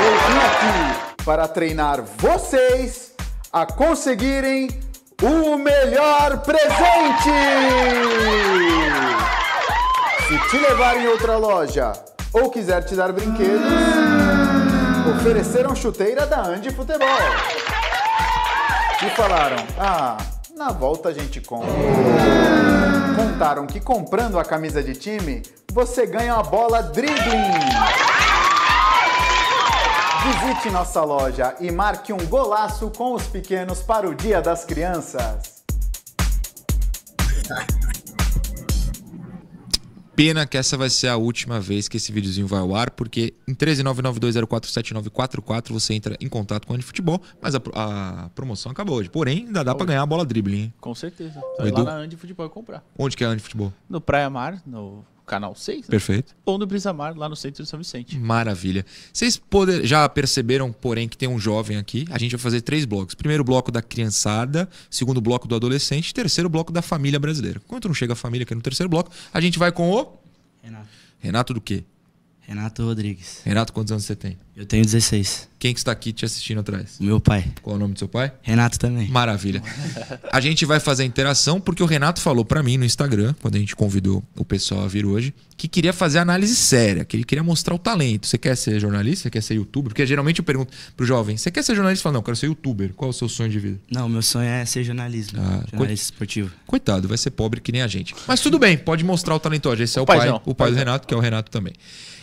[0.00, 3.14] eu vim aqui para treinar vocês
[3.52, 4.70] a conseguirem
[5.22, 7.30] o melhor presente!
[10.30, 11.92] Se te levar em outra loja
[12.32, 13.66] ou quiser te dar brinquedos,
[15.18, 17.08] ofereceram chuteira da Andi Futebol.
[19.04, 20.16] E falaram: Ah,
[20.56, 21.72] na volta a gente compra.
[23.16, 27.50] Contaram que comprando a camisa de time, você ganha uma bola dribbling.
[30.22, 35.60] Visite nossa loja e marque um golaço com os pequenos para o Dia das Crianças.
[40.20, 43.32] Pena que essa vai ser a última vez que esse videozinho vai ao ar, porque
[43.48, 49.08] em 13992047944 você entra em contato com a Futebol, mas a, a promoção acabou hoje.
[49.08, 50.58] Porém, ainda dá pra ganhar a bola dribbling.
[50.64, 50.74] hein?
[50.78, 51.40] Com certeza.
[51.56, 52.84] Vai Edu- lá na Andi Futebol e comprar.
[52.98, 53.72] Onde que é a Andi Futebol?
[53.88, 55.84] No Praia Mar, no canal 6, né?
[55.88, 56.34] Perfeito.
[56.44, 58.18] ou no Brisa Mar, lá no centro de São Vicente.
[58.18, 58.84] Maravilha.
[59.12, 62.04] Vocês poder, já perceberam, porém, que tem um jovem aqui.
[62.10, 63.14] A gente vai fazer três blocos.
[63.14, 67.62] Primeiro bloco da criançada, segundo bloco do adolescente, terceiro bloco da família brasileira.
[67.64, 70.18] Enquanto não chega a família aqui no terceiro bloco, a gente vai com o
[70.60, 70.88] Renato.
[71.20, 71.84] Renato do quê?
[72.50, 73.42] Renato Rodrigues.
[73.44, 74.36] Renato, quantos anos você tem?
[74.56, 75.48] Eu tenho 16.
[75.56, 76.98] Quem que está aqui te assistindo atrás?
[76.98, 77.46] O meu pai.
[77.62, 78.32] Qual é o nome do seu pai?
[78.42, 79.08] Renato também.
[79.08, 79.62] Maravilha.
[80.32, 83.54] A gente vai fazer a interação porque o Renato falou pra mim no Instagram, quando
[83.54, 87.22] a gente convidou o pessoal a vir hoje, que queria fazer análise séria, que ele
[87.22, 88.26] queria mostrar o talento.
[88.26, 89.22] Você quer ser jornalista?
[89.24, 89.90] Você quer ser youtuber?
[89.90, 92.02] Porque geralmente eu pergunto pro jovem: você quer ser jornalista?
[92.02, 92.92] Fala: não, eu quero ser youtuber.
[92.94, 93.78] Qual é o seu sonho de vida?
[93.88, 95.38] Não, meu sonho é ser jornalismo.
[95.40, 96.50] Ah, jornalista esportivo.
[96.66, 98.12] Coitado, vai ser pobre que nem a gente.
[98.26, 99.84] Mas tudo bem, pode mostrar o talento hoje.
[99.84, 100.76] Esse é o, O pai, o pai do.
[100.76, 101.74] Renato, que é o Renato também.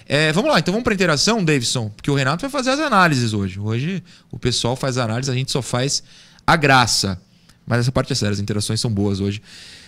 [0.09, 3.33] É, vamos lá, então vamos pra interação, Davidson, porque o Renato vai fazer as análises
[3.33, 3.59] hoje.
[3.59, 6.01] Hoje o pessoal faz análise, a gente só faz
[6.45, 7.21] a graça.
[7.65, 9.41] Mas essa parte é séria, as interações são boas hoje.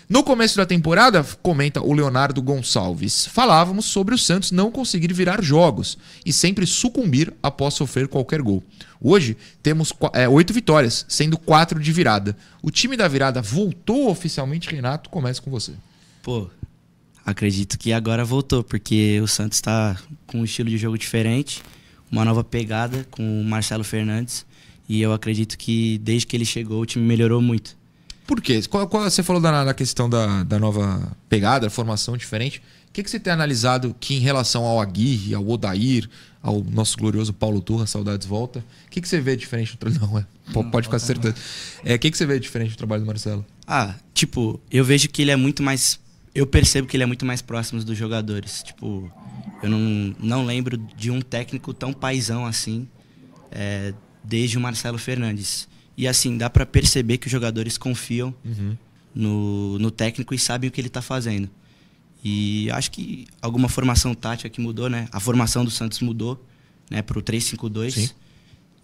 [0.09, 5.41] No começo da temporada, comenta o Leonardo Gonçalves, falávamos sobre o Santos não conseguir virar
[5.41, 8.61] jogos e sempre sucumbir após sofrer qualquer gol.
[8.99, 12.35] Hoje temos é, oito vitórias, sendo quatro de virada.
[12.61, 15.71] O time da virada voltou oficialmente, Renato, começa com você.
[16.23, 16.49] Pô,
[17.25, 21.61] acredito que agora voltou, porque o Santos tá com um estilo de jogo diferente,
[22.11, 24.45] uma nova pegada com o Marcelo Fernandes.
[24.87, 27.77] E eu acredito que desde que ele chegou, o time melhorou muito.
[28.25, 28.61] Por quê?
[28.67, 32.61] Qual, qual- você falou da, da questão da, da nova pegada, formação diferente.
[32.89, 36.09] O que, que você tem analisado que em relação ao Aguirre, ao Odair,
[36.41, 40.01] ao nosso glorioso Paulo Turra, saudades volta, o que, que você vê diferente do trabalho?
[40.11, 41.35] Não, é, po- pode ficar certeza.
[41.85, 43.45] É, o que, que você vê diferente do trabalho do Marcelo?
[43.67, 45.99] Ah, tipo, eu vejo que ele é muito mais.
[46.33, 48.63] Eu percebo que ele é muito mais próximo dos jogadores.
[48.63, 49.11] Tipo,
[49.61, 52.87] eu não, não lembro de um técnico tão paisão assim,
[53.51, 55.67] é, desde o Marcelo Fernandes.
[55.97, 58.33] E assim, dá pra perceber que os jogadores confiam
[59.13, 61.49] no, no técnico e sabem o que ele tá fazendo.
[62.23, 65.07] E acho que alguma formação tática que mudou, né?
[65.11, 66.45] A formação do Santos mudou,
[66.89, 67.91] né, pro 3-5-2.
[67.91, 68.09] Sim.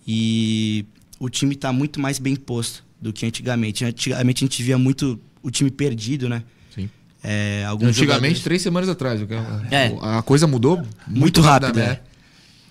[0.07, 0.85] E
[1.19, 3.83] o time tá muito mais bem posto do que antigamente.
[3.83, 6.43] Antigamente a gente via muito o time perdido, né?
[7.27, 9.19] É, Antigamente, jogadores- três semanas atrás.
[9.21, 9.33] que-
[9.73, 9.95] É.
[10.01, 11.99] A coisa mudou muito, muito rápido, né?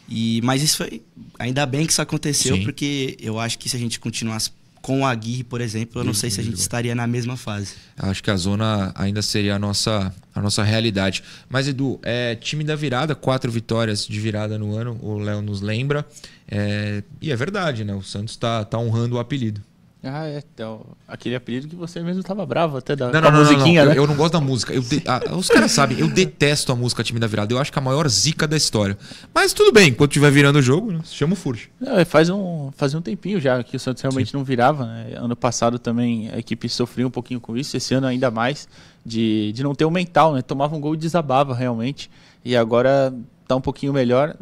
[0.09, 1.03] E, mas isso foi.
[1.38, 2.62] Ainda bem que isso aconteceu, Sim.
[2.62, 6.12] porque eu acho que se a gente continuasse com o Aguirre, por exemplo, eu não
[6.12, 7.73] Deus sei se a gente estaria na mesma fase.
[7.97, 11.23] Acho que a zona ainda seria a nossa, a nossa realidade.
[11.49, 15.62] Mas, Edu, é, time da virada, quatro vitórias de virada no ano, o Léo nos
[15.62, 16.07] lembra.
[16.47, 17.95] É, e é verdade, né?
[17.95, 19.61] O Santos tá, tá honrando o apelido.
[20.05, 20.43] Ah, é.
[20.55, 23.83] Então, aquele apelido que você mesmo tava bravo até da Não, não, a não, musiquinha,
[23.85, 23.90] não.
[23.93, 23.99] né?
[23.99, 24.79] Eu, eu não gosto da música.
[24.79, 27.53] De- ah, os caras sabem, eu detesto a música time da virada.
[27.53, 28.97] Eu acho que é a maior zica da história.
[29.35, 31.71] Mas tudo bem, enquanto estiver virando o jogo, né, chama o Furch.
[31.81, 34.85] Não, é, faz um, fazia um tempinho já que o Santos realmente não virava.
[34.87, 35.14] né?
[35.17, 38.69] Ano passado também a equipe sofria um pouquinho com isso, esse ano ainda mais,
[39.05, 40.43] de, de não ter o mental, né?
[40.43, 42.11] Tomava um gol e desabava realmente.
[42.45, 43.14] E agora
[43.49, 44.37] tá um pouquinho melhor.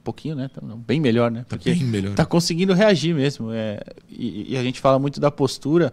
[0.00, 0.48] Um pouquinho, né?
[0.52, 1.44] Tá bem melhor, né?
[1.48, 2.14] Tá bem melhor.
[2.14, 3.52] Tá conseguindo reagir mesmo.
[3.52, 5.92] É, e, e a gente fala muito da postura.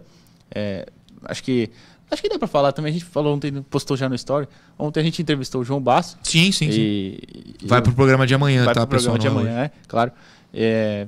[0.54, 0.86] é,
[1.24, 1.70] acho que
[2.10, 2.88] Acho que dá pra falar também.
[2.88, 4.48] A gente falou ontem, postou já no story.
[4.78, 6.16] Ontem a gente entrevistou o João Basso.
[6.22, 6.80] Sim, sim, sim.
[6.80, 7.20] E,
[7.66, 10.10] Vai pro programa de amanhã, vai tá, pro programa de amanhã, é, claro.
[10.54, 11.06] É,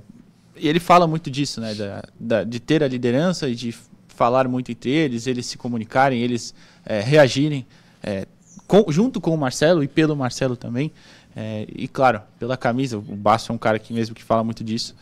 [0.55, 1.73] e ele fala muito disso, né?
[1.75, 3.75] da- da- de ter a liderança e de
[4.09, 7.65] falar muito entre eles, eles se comunicarem, eles é, reagirem
[8.03, 8.27] é,
[8.71, 10.93] com- junto com o Marcelo e pelo Marcelo também.
[11.35, 14.63] É, e claro, pela camisa, o Basso é um cara que mesmo que fala muito
[14.63, 14.95] disso.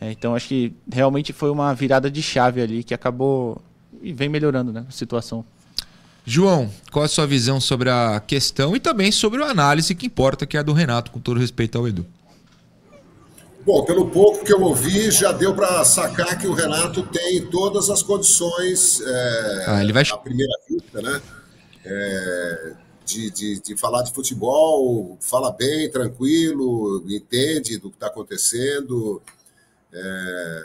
[0.00, 3.60] É, então acho que realmente foi uma virada de chave ali que acabou
[4.02, 5.44] e vem melhorando né, a situação.
[6.24, 10.06] João, qual é a sua visão sobre a questão e também sobre a análise que
[10.06, 12.04] importa, que é a do Renato, com todo respeito ao Edu?
[13.64, 17.90] Bom, pelo pouco que eu ouvi, já deu para sacar que o Renato tem todas
[17.90, 21.20] as condições, é, Ah, ele vai- à primeira vista, né?
[21.84, 22.72] É,
[23.06, 29.22] de, de, de falar de futebol, fala bem, tranquilo, entende do que está acontecendo.
[29.92, 30.62] É,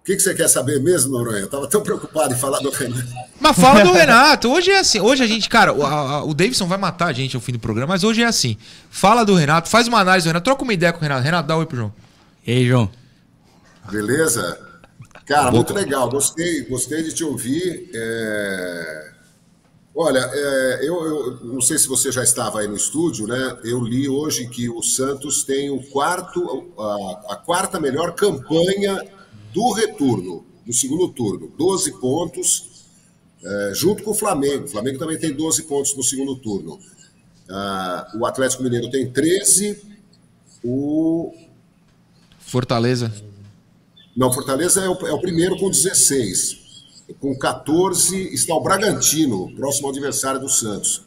[0.00, 1.38] O que, que você quer saber mesmo, Noronha?
[1.40, 3.08] Eu estava tão preocupado em falar do Renato.
[3.40, 4.48] Mas fala do Renato.
[4.50, 5.00] Hoje é assim.
[5.00, 7.58] Hoje a gente, cara, o, a- o Davidson vai matar a gente ao fim do
[7.58, 8.56] programa, mas hoje é assim.
[8.90, 11.22] Fala do Renato, faz uma análise do Renato, troca uma ideia com o Renato.
[11.22, 11.92] Renato, dá um oi pro João.
[12.46, 12.90] E aí, João?
[13.90, 14.58] Beleza?
[15.26, 15.52] Cara, Boa.
[15.52, 16.08] muito legal.
[16.10, 17.90] Gostei, gostei de te ouvir.
[17.94, 19.09] É,
[19.94, 23.58] Olha, é, eu, eu não sei se você já estava aí no estúdio, né?
[23.64, 29.02] Eu li hoje que o Santos tem o quarto, a, a quarta melhor campanha
[29.52, 31.52] do retorno, do segundo turno.
[31.58, 32.84] 12 pontos,
[33.42, 34.64] é, junto com o Flamengo.
[34.64, 36.78] O Flamengo também tem 12 pontos no segundo turno.
[37.48, 39.82] Ah, o Atlético Mineiro tem 13,
[40.62, 41.34] o
[42.38, 43.12] Fortaleza.
[44.16, 46.59] Não, Fortaleza é o, é o primeiro com 16.
[47.18, 51.04] Com 14 está o Bragantino, próximo adversário do Santos.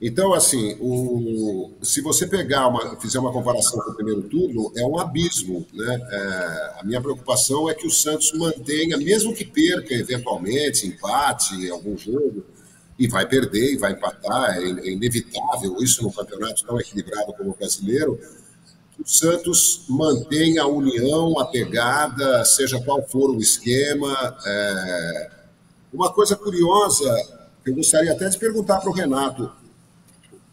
[0.00, 4.86] Então, assim, o, se você pegar uma, fizer uma comparação com o primeiro turno, é
[4.86, 5.66] um abismo.
[5.74, 6.00] Né?
[6.10, 11.98] É, a minha preocupação é que o Santos mantenha, mesmo que perca eventualmente, empate algum
[11.98, 12.42] jogo,
[12.98, 17.50] e vai perder e vai empatar, é, é inevitável isso no campeonato tão equilibrado como
[17.50, 18.18] o brasileiro,
[19.00, 24.36] o Santos mantenha a união, a pegada, seja qual for o esquema.
[24.46, 25.30] É,
[25.92, 27.10] Uma coisa curiosa,
[27.64, 29.50] eu gostaria até de perguntar para o Renato,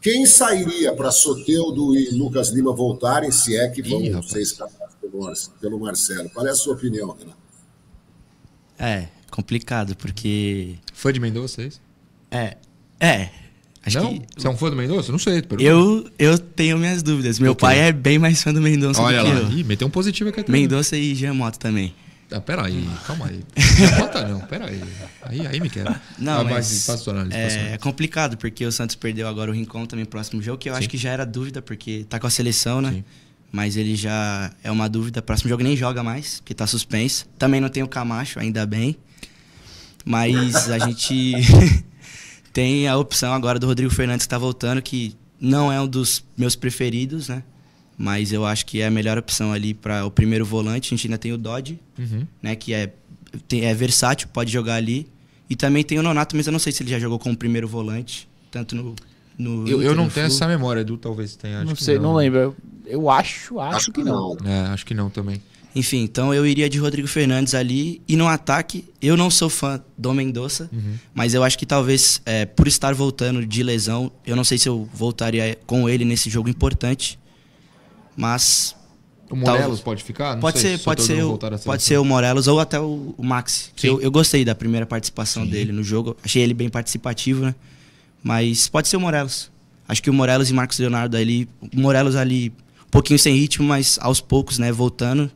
[0.01, 4.95] quem sairia para Soteudo e Lucas Lima voltarem, se é que vão Ih, ser escapados
[5.01, 6.29] pelo Mar- pelo Marcelo?
[6.29, 7.37] Qual é a sua opinião, Renato?
[8.79, 10.75] É, complicado, porque.
[10.93, 11.81] Fã de Mendonça, é isso?
[12.31, 12.57] É.
[12.99, 13.29] É.
[13.87, 14.19] Acho não?
[14.19, 14.25] que.
[14.37, 15.11] Você é um fã do Mendonça?
[15.11, 15.43] Não sei.
[15.59, 17.39] Eu, eu tenho minhas dúvidas.
[17.39, 19.39] Meu pai é bem mais fã do Mendonça Olha do que lá.
[19.39, 19.51] eu.
[19.57, 20.59] Ih, meteu um positivo aqui atrás.
[20.61, 21.93] Mendonça e Mota também.
[22.29, 23.39] Ah, peraí, calma aí.
[23.79, 24.81] Não bota não, peraí.
[25.21, 26.01] Aí, aí me quebra.
[26.19, 29.85] Não, Ah, mas passa análise, é, é complicado, porque o Santos perdeu agora o Rincon
[29.85, 32.81] também próximo jogo, que eu acho que já era dúvida, porque tá com a seleção,
[32.81, 32.91] né?
[32.91, 33.03] Sim.
[33.49, 35.21] Mas ele já é uma dúvida.
[35.21, 37.25] Próximo jogo nem joga mais, porque tá suspenso.
[37.39, 38.97] Também não tem o Camacho, ainda bem.
[40.03, 41.33] Mas a gente
[42.57, 46.23] tem a opção agora do Rodrigo Fernandes que tá voltando, que não é um dos
[46.35, 47.43] meus preferidos, né?
[47.95, 50.87] Mas eu acho que é a melhor opção ali para o primeiro volante.
[50.91, 52.25] A gente ainda tem o Dodge, Uhum.
[52.41, 52.55] né?
[52.55, 52.91] Que é,
[53.47, 55.07] tem- é versátil, pode jogar ali.
[55.47, 57.67] E também tem o Nonato, mas eu não sei se ele já jogou como primeiro
[57.67, 58.95] volante, tanto no.
[59.37, 60.35] no Eu, eu não no tenho Flu.
[60.35, 61.57] essa memória, Edu talvez tenha.
[61.59, 62.55] acho não que sei, não, lembro.
[62.87, 64.35] Eu, acho, acho, Acho que não.
[64.43, 65.39] É, acho que não também.
[65.77, 68.01] Enfim, então eu iria de Rodrigo Fernandes ali.
[68.07, 70.67] E no ataque, eu não sou fã do Mendonça,
[71.13, 74.67] mas eu acho que talvez, é, por estar voltando de lesão, eu não sei se
[74.67, 77.19] eu voltaria com ele nesse jogo importante.
[78.15, 78.75] Mas
[79.29, 79.79] O Morelos Talvez.
[79.81, 80.33] pode ficar?
[80.33, 81.79] Não pode sei, ser, se pode ser, o, pode seleção.
[81.79, 83.69] ser o Morelos ou até o, o Sim.
[83.83, 85.51] Eu, eu gostei da primeira participação Sim.
[85.51, 86.17] dele no jogo.
[86.23, 87.53] Achei ele bem participativo, né?
[88.23, 89.51] Mas pode ser o Morelos.
[89.87, 91.47] Acho que o Morelos e Marcos Leonardo ali.
[91.61, 92.51] O Morelos ali,
[92.87, 94.71] um pouquinho sem ritmo, mas aos poucos, né?
[94.71, 95.29] Voltando.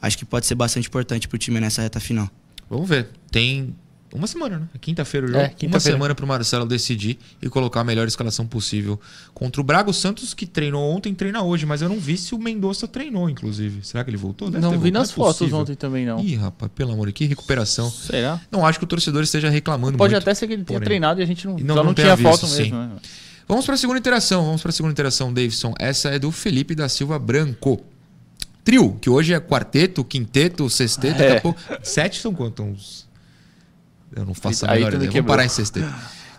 [0.00, 2.28] Acho que pode ser bastante importante pro time nessa reta final.
[2.68, 3.08] Vamos ver.
[3.30, 3.74] Tem
[4.14, 4.66] uma semana, né?
[4.80, 5.40] Quinta-feira o jogo.
[5.40, 5.96] É, uma quinta-feira.
[5.96, 8.98] semana pro Marcelo decidir e colocar a melhor escalação possível
[9.34, 9.90] contra o Braga.
[9.90, 13.28] O Santos, que treinou ontem, treina hoje, mas eu não vi se o Mendonça treinou,
[13.28, 13.80] inclusive.
[13.84, 14.48] Será que ele voltou?
[14.50, 15.58] Deve Não vi voltado, nas é fotos possível.
[15.58, 16.20] ontem também, não.
[16.20, 17.90] Ih, rapaz, pelo amor de que recuperação.
[17.90, 18.40] Será?
[18.50, 20.22] Não acho que o torcedor esteja reclamando Pode muito.
[20.22, 20.86] até ser que ele tenha porém.
[20.86, 22.62] treinado e a gente não, não- só não não, tinha visto, foto sim.
[22.62, 22.78] mesmo.
[22.78, 22.90] né?
[23.48, 24.44] Vamos para a segunda interação.
[24.44, 25.74] Vamos para a segunda interação, Davidson.
[25.78, 27.80] Essa é do Felipe da Silva Branco.
[28.66, 31.28] Trio, que hoje é quarteto, quinteto, sexteto, É.
[31.28, 31.60] daqui a pouco.
[31.84, 33.06] Sete são quantos?
[34.14, 35.08] Eu não faço a menor ideia.
[35.08, 35.86] Vamos parar em sexteto.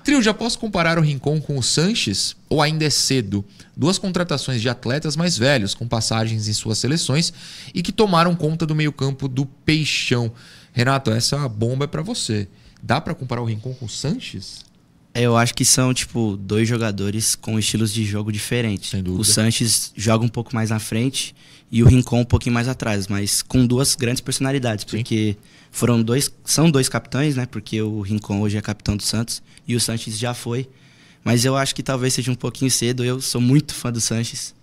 [0.04, 2.36] Trio, já posso comparar o Rincon com o Sanches?
[2.50, 3.46] Ou ainda é cedo?
[3.78, 7.32] Duas contratações de atletas mais velhos, com passagens em suas seleções
[7.74, 10.30] e que tomaram conta do meio-campo do Peixão.
[10.74, 12.50] Renato, essa bomba é para você.
[12.84, 14.66] Dá para comparar o Rincon com o Sanches?
[15.14, 18.90] Eu acho que são, tipo, dois jogadores com estilos de jogo diferentes.
[18.90, 19.22] Sem dúvida.
[19.22, 21.34] O Sanches joga um pouco mais na frente
[21.72, 25.36] e o Rincon um pouquinho mais atrás, mas com duas grandes personalidades, porque
[25.72, 27.46] foram dois, são dois capitães, né?
[27.46, 30.70] Porque o Rincon hoje é capitão do Santos e o Sanches já foi.
[31.24, 33.04] Mas eu acho que talvez seja um pouquinho cedo.
[33.04, 34.56] Eu sou muito fã do Sanches.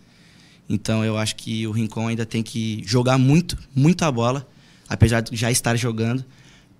[0.68, 4.48] Então eu acho que o Rincon ainda tem que jogar muito, muito a bola,
[4.88, 6.24] apesar de já estar jogando,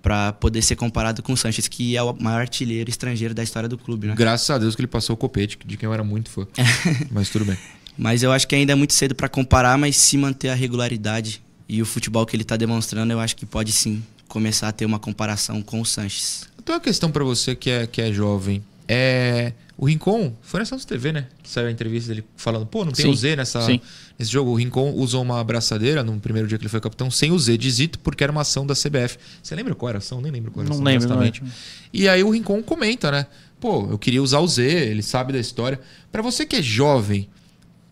[0.01, 3.69] para poder ser comparado com o Sanches, que é o maior artilheiro estrangeiro da história
[3.69, 4.15] do clube, né?
[4.17, 6.47] Graças a Deus que ele passou o copete, de quem eu era muito fã.
[7.13, 7.59] mas tudo bem.
[7.97, 11.43] Mas eu acho que ainda é muito cedo para comparar, mas se manter a regularidade
[11.69, 14.85] e o futebol que ele está demonstrando, eu acho que pode sim começar a ter
[14.85, 16.49] uma comparação com o Sanches.
[16.61, 18.63] Então, uma questão para você que é, que é jovem.
[18.89, 21.27] É, o Rincon, foi na Santos TV, né?
[21.43, 23.81] Que saiu a entrevista dele falando, pô, não tem Sim, o Z nessa, sim.
[24.19, 24.51] nesse jogo.
[24.51, 27.57] O Rincon usou uma abraçadeira no primeiro dia que ele foi capitão, sem o Z
[27.57, 29.19] de Zito, porque era uma ação da CBF.
[29.43, 30.21] Você lembra qual era a ação?
[30.21, 31.43] Nem lembro qual era a Não ação, lembro, não honestamente.
[31.43, 31.57] lembro.
[31.93, 33.27] E aí o Rincon comenta, né?
[33.61, 35.81] Pô, eu queria usar o Z, ele sabe da história.
[36.13, 37.29] Pra você que é jovem,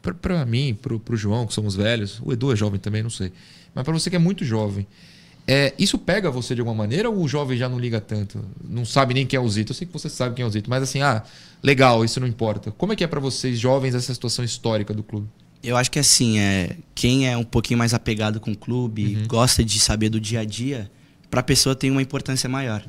[0.03, 3.11] pra, pra mim, pro, pro João, que somos velhos, o Edu é jovem também, não
[3.11, 3.33] sei.
[3.75, 4.87] Mas pra você que é muito jovem,
[5.47, 8.45] é, isso pega você de alguma maneira ou o jovem já não liga tanto?
[8.63, 9.73] Não sabe nem quem é o Zito?
[9.73, 11.23] Eu sei que você sabe quem é o Zito, mas assim, ah,
[11.63, 12.71] legal, isso não importa.
[12.73, 15.29] Como é que é pra vocês, jovens, essa situação histórica do clube?
[15.63, 19.65] Eu acho que assim, é, quem é um pouquinho mais apegado com o clube, gosta
[19.65, 20.91] de saber do dia a dia,
[21.31, 22.85] para a pessoa tem uma importância maior.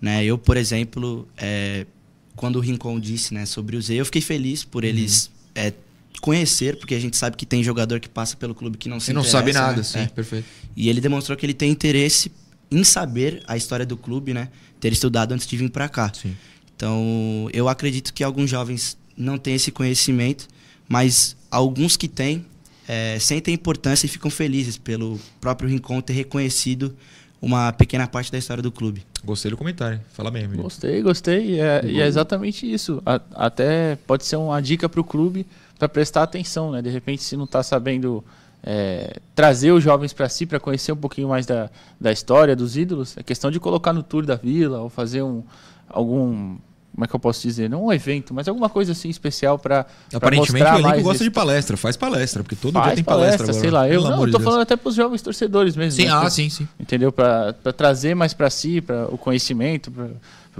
[0.00, 0.24] Né?
[0.24, 1.86] Eu, por exemplo, é,
[2.34, 5.72] quando o Rincon disse né, sobre o Z, eu fiquei feliz por eles é,
[6.20, 9.06] conhecer, porque a gente sabe que tem jogador que passa pelo clube que não se
[9.06, 9.82] Você não sabe nada, né?
[9.82, 10.06] sim, É.
[10.06, 10.46] perfeito.
[10.76, 12.30] E ele demonstrou que ele tem interesse
[12.70, 14.48] em saber a história do clube, né?
[14.78, 16.12] Ter estudado antes de vir para cá.
[16.14, 16.36] Sim.
[16.76, 20.46] Então, eu acredito que alguns jovens não têm esse conhecimento,
[20.88, 22.46] mas alguns que têm
[22.88, 26.96] eh, sentem importância e ficam felizes pelo próprio Rincon ter reconhecido
[27.42, 29.02] uma pequena parte da história do clube.
[29.24, 30.02] Gostei do comentário, hein?
[30.12, 30.62] fala bem, amigo.
[30.62, 31.52] Gostei, gostei.
[31.56, 33.02] E é, e é exatamente isso.
[33.04, 35.46] A- até pode ser uma dica para o clube
[35.80, 36.80] para prestar atenção, né?
[36.82, 38.22] De repente, se não está sabendo
[38.62, 42.76] é, trazer os jovens para si, para conhecer um pouquinho mais da, da história, dos
[42.76, 45.42] ídolos, é questão de colocar no tour da vila ou fazer um
[45.88, 46.56] algum
[46.92, 47.70] como é que eu posso dizer?
[47.70, 51.30] Não um evento, mas alguma coisa assim especial para Aparentemente o elenco gosta esse- de
[51.30, 53.60] palestra, faz palestra, porque todo dia Faz tem palestra, agora.
[53.60, 53.88] sei lá.
[53.88, 55.96] Eu, Pelo não, eu tô falando até para os jovens torcedores mesmo.
[55.96, 56.12] Sim, né?
[56.12, 56.68] ah, Pra- sim, sim.
[56.78, 57.10] Entendeu?
[57.12, 59.90] Para trazer mais para si, para o conhecimento,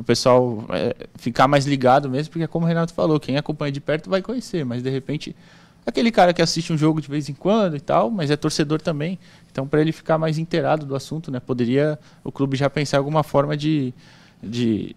[0.00, 3.70] para o pessoal é, ficar mais ligado mesmo, porque como o Renato falou, quem acompanha
[3.70, 5.36] de perto vai conhecer, mas de repente
[5.86, 8.80] aquele cara que assiste um jogo de vez em quando e tal, mas é torcedor
[8.80, 9.18] também.
[9.50, 13.22] Então, para ele ficar mais inteirado do assunto, né, poderia o clube já pensar alguma
[13.22, 13.92] forma de,
[14.42, 14.94] de,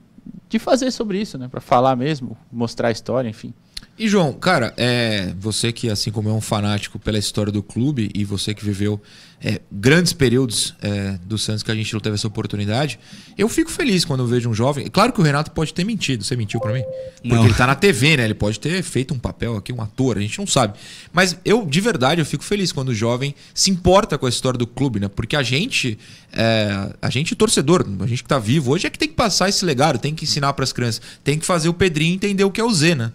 [0.48, 3.54] de fazer sobre isso, né, para falar mesmo, mostrar a história, enfim.
[3.98, 8.10] E João, cara, é, você que assim como é um fanático pela história do clube
[8.16, 9.00] e você que viveu
[9.40, 12.98] é, grandes períodos é, do Santos que a gente não teve essa oportunidade,
[13.38, 14.88] eu fico feliz quando eu vejo um jovem.
[14.88, 16.82] Claro que o Renato pode ter mentido, você mentiu pra mim?
[17.18, 17.46] Porque Não.
[17.46, 18.26] ele tá na TV, né?
[18.26, 20.80] Ele pode ter feito um papel aqui, um ator, a gente não sabe.
[21.12, 24.58] Mas eu, de verdade, eu fico feliz quando o jovem se importa com a história
[24.58, 25.08] do clube, né?
[25.08, 26.00] Porque a gente,
[26.32, 29.50] é, a gente torcedor, a gente que tá vivo hoje é que tem que passar
[29.50, 32.60] esse legado, tem que ensinar pras crianças, tem que fazer o Pedrinho entender o que
[32.60, 33.12] é o Z, né?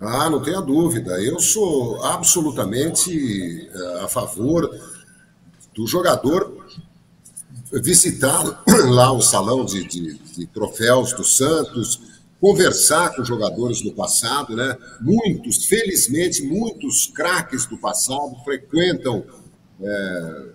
[0.00, 1.20] Ah, não tenha dúvida.
[1.22, 4.68] Eu sou absolutamente eh, a favor
[5.74, 6.56] do jogador
[7.82, 8.42] visitar
[8.88, 12.00] lá o salão de, de- de troféus do Santos,
[12.40, 14.76] conversar com jogadores do passado, né?
[15.00, 19.24] Muitos, felizmente, muitos craques do passado frequentam
[19.82, 20.46] eh,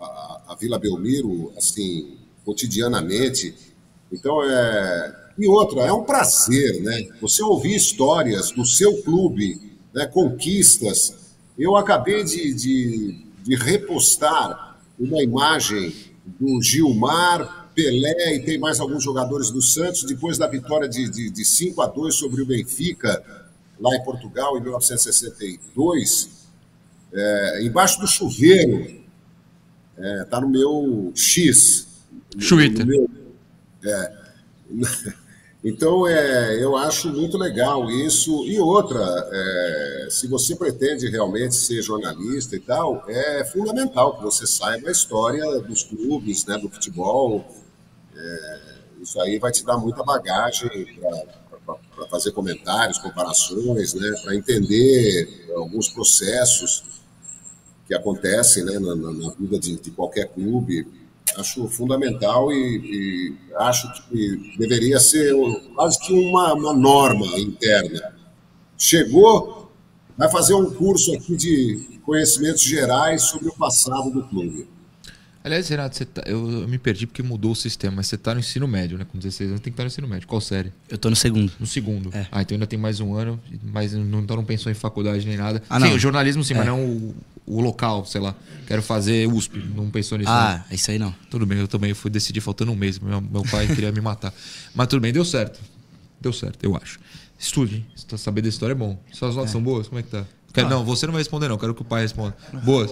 [0.00, 3.54] a, a Vila Belmiro, assim, cotidianamente.
[4.12, 5.29] Então, é...
[5.38, 7.08] E outra, é um prazer, né?
[7.20, 9.60] Você ouvir histórias do seu clube,
[9.94, 10.06] né?
[10.06, 11.14] conquistas.
[11.58, 15.94] Eu acabei de, de, de repostar uma imagem
[16.38, 21.30] do Gilmar, Pelé e tem mais alguns jogadores do Santos, depois da vitória de, de,
[21.30, 23.22] de 5 a 2 sobre o Benfica,
[23.78, 26.28] lá em Portugal, em 1962,
[27.12, 29.00] é, embaixo do chuveiro,
[30.22, 31.86] está no meu X.
[32.48, 32.84] Twitter.
[32.84, 33.10] No meu-
[33.84, 34.20] é.
[35.62, 38.46] Então, é, eu acho muito legal isso.
[38.46, 38.98] E outra,
[39.30, 44.92] é, se você pretende realmente ser jornalista e tal, é fundamental que você saiba a
[44.92, 47.44] história dos clubes, né, do futebol.
[48.16, 48.60] É,
[49.02, 50.70] isso aí vai te dar muita bagagem
[51.96, 56.84] para fazer comentários, comparações, né, para entender alguns processos
[57.86, 60.86] que acontecem né, na, na- vida de, de qualquer clube.
[61.36, 65.32] Acho fundamental e, e acho que deveria ser
[65.74, 68.14] quase que uma, uma norma interna.
[68.76, 69.70] Chegou,
[70.16, 74.68] vai fazer um curso aqui de conhecimentos gerais sobre o passado do clube.
[75.42, 78.34] Aliás, Renato, você tá- eu, eu me perdi porque mudou o sistema, mas você tá
[78.34, 79.06] no ensino médio, né?
[79.10, 80.28] Com 16 anos tem que estar no ensino médio.
[80.28, 80.70] Qual série?
[80.88, 81.50] Eu tô no segundo.
[81.58, 82.10] No segundo.
[82.14, 82.26] É.
[82.30, 83.40] Ah, então ainda tem mais um ano,
[83.72, 85.62] mas não, então não pensou em faculdade nem nada.
[85.70, 85.94] Ah, sim, não.
[85.94, 86.66] o jornalismo sim, mas É.
[86.66, 87.14] não o,
[87.46, 88.34] o local, sei lá.
[88.66, 90.30] Quero fazer USP, não pensou nisso.
[90.30, 90.74] Ah, não.
[90.76, 91.14] isso aí não.
[91.30, 92.98] Tudo bem, eu também fui decidir faltando um mês.
[92.98, 94.34] Meu, meu pai queria me matar.
[94.74, 95.58] Mas tudo bem, deu certo.
[96.20, 97.00] Deu certo, eu acho.
[97.38, 99.02] Estude, tu saber da história é bom.
[99.10, 99.88] Suas notas são boas?
[99.88, 100.26] Como é que tá?
[100.52, 101.56] Quero- Não, você não vai responder, não.
[101.56, 102.36] Quero que o pai responda.
[102.62, 102.90] Boas.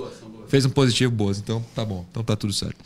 [0.48, 1.38] Fez um positivo, boas.
[1.38, 2.04] Então tá bom.
[2.10, 2.76] Então tá tudo certo.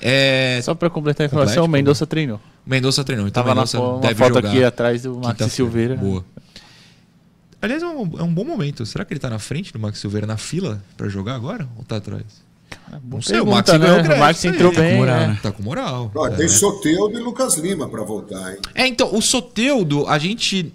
[0.00, 0.60] É...
[0.62, 2.40] Só pra completar a informação, o Mendonça treinou.
[2.66, 3.26] Mendonça treinou.
[3.28, 5.50] Então Tava na Mendonça uma deve foto jogar aqui atrás do quinta-feira.
[5.50, 5.96] Silveira.
[5.96, 6.24] Boa.
[7.62, 8.86] Aliás, é um, é um bom momento.
[8.86, 11.68] Será que ele tá na frente do Max Silveira na fila pra jogar agora?
[11.76, 12.24] Ou tá atrás?
[13.04, 13.78] Não sei, o Maxi né?
[13.78, 15.26] ganhou O Max entrou Tá com bem, moral, né?
[15.28, 15.38] né?
[15.42, 16.10] Tá com moral.
[16.14, 16.30] Ó, É.
[16.30, 18.58] tem Soteudo e Lucas Lima para voltar, hein?
[18.74, 20.72] É, então, o Soteudo, a gente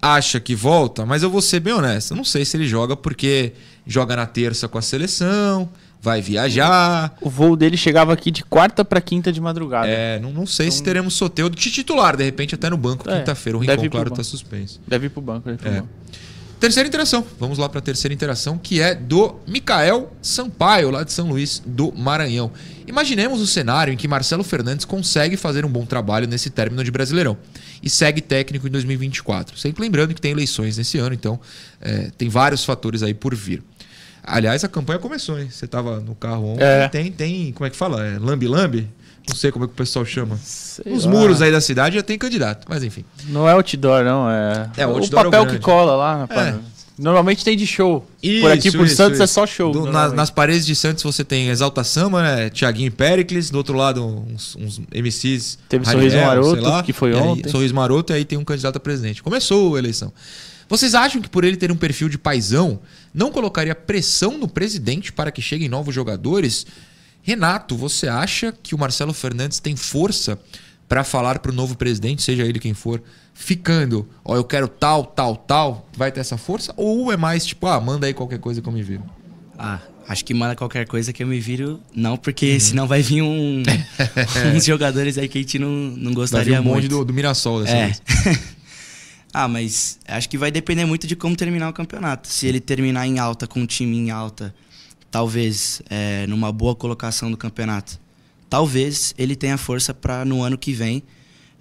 [0.00, 2.12] acha que volta, mas eu vou ser bem honesto.
[2.12, 3.52] Eu não sei se ele joga porque
[3.86, 5.68] joga na terça com a seleção,
[6.02, 7.14] vai viajar.
[7.20, 9.88] O voo dele chegava aqui de quarta pra quinta de madrugada.
[9.88, 13.18] É, não, não sei se teremos Soteudo de titular, de repente até no banco É,
[13.18, 13.56] quinta-feira.
[13.58, 14.16] O Rincon, claro, banco.
[14.16, 14.80] tá suspenso.
[14.86, 15.48] Deve ir pro banco.
[15.50, 15.80] Deve É.
[15.80, 15.88] banco.
[16.58, 17.24] Terceira interação.
[17.38, 21.62] Vamos lá para a terceira interação, que é do Mikael Sampaio, lá de São Luís
[21.64, 22.52] do Maranhão.
[22.86, 26.90] Imaginemos o cenário em que Marcelo Fernandes consegue fazer um bom trabalho nesse término de
[26.90, 27.38] Brasileirão
[27.82, 29.56] e segue técnico em 2024.
[29.58, 31.40] Sempre lembrando que tem eleições nesse ano, então
[31.80, 33.62] é, tem vários fatores aí por vir.
[34.22, 35.48] Aliás, a campanha começou, hein?
[35.50, 36.64] Você tava no carro ontem.
[36.64, 36.88] É.
[36.88, 38.04] Tem, tem, como é que fala?
[38.06, 38.88] É lambi-lambi?
[39.28, 40.38] Não sei como é que o pessoal chama.
[40.42, 41.10] Sei Nos lá.
[41.12, 43.04] muros aí da cidade já tem candidato, mas enfim.
[43.28, 44.28] Não é outdoor, não.
[44.30, 46.18] É, É, o o, outdoor é o papel que cola lá.
[46.18, 46.60] na parada.
[46.98, 48.00] Normalmente tem de show.
[48.40, 49.22] por aqui, Isso, por isso, Santos, isso.
[49.22, 49.72] é só show.
[49.72, 50.16] Do- nas, normalmente.
[50.16, 52.50] nas paredes de Santos você tem Exalta Samba, né?
[52.50, 53.48] Tiaguinho e Pericles.
[53.50, 55.58] Do outro lado, uns, uns MCs.
[55.66, 56.82] Teve Raniel, Sorriso Maroto, lá.
[56.82, 57.48] que foi E aí, ontem.
[57.50, 59.22] Sorriso Maroto, e aí tem um candidato a presidente.
[59.22, 60.12] Começou a eleição.
[60.70, 62.80] Vocês acham que por ele ter um perfil de paisão,
[63.12, 66.64] não colocaria pressão no presidente para que cheguem novos jogadores?
[67.22, 70.38] Renato, você acha que o Marcelo Fernandes tem força
[70.88, 73.02] para falar para o novo presidente, seja ele quem for,
[73.34, 76.72] ficando, ó, eu quero tal, tal, tal, vai ter essa força?
[76.76, 79.02] Ou é mais tipo, ah, manda aí qualquer coisa que eu me viro?
[79.58, 81.80] Ah, acho que manda qualquer coisa que eu me viro.
[81.94, 82.60] Não, porque Uhum.
[82.60, 83.62] senão vai vir um,
[84.56, 86.88] uns jogadores aí que a gente não, não Vai vir gostaria um monte muito.
[86.88, 87.86] do, do Mirassol dessa É.
[87.86, 88.02] vez.
[89.32, 92.28] ah, mas acho que vai depender muito de como terminar o campeonato.
[92.28, 94.54] Se ele terminar em alta, com o time em alta,
[95.10, 97.98] talvez é, numa boa colocação do campeonato,
[98.48, 101.02] talvez ele tenha força para no ano que vem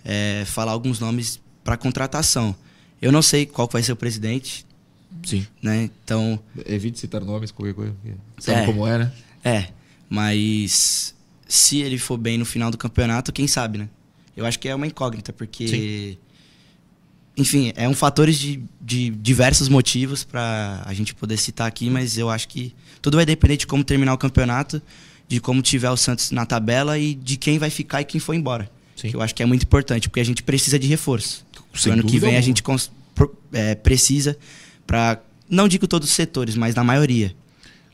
[0.03, 2.55] é, falar alguns nomes para contratação.
[3.01, 4.65] Eu não sei qual vai ser o presidente,
[5.24, 5.45] Sim.
[5.61, 5.89] né?
[6.03, 7.95] Então, Evite citar nomes, qualquer coisa.
[8.39, 8.65] Sabe É.
[8.65, 9.11] como é, né?
[9.43, 9.67] é,
[10.09, 11.15] mas
[11.47, 13.89] se ele for bem no final do campeonato, quem sabe, né?
[14.36, 16.17] Eu acho que é uma incógnita, porque.
[17.39, 22.17] Enfim, é um fatores de, de diversos motivos para a gente poder citar aqui, mas
[22.17, 24.81] eu acho que tudo vai depender de como terminar o campeonato,
[25.27, 28.33] de como tiver o Santos na tabela e de quem vai ficar e quem for
[28.33, 28.69] embora.
[28.95, 29.09] Sim.
[29.09, 31.45] Que eu acho que é muito importante, porque a gente precisa de reforço.
[31.73, 32.41] Sem no ano que vem a alguma.
[32.41, 34.37] gente cons- pro- é, precisa
[34.85, 37.33] para não digo todos os setores, mas na maioria.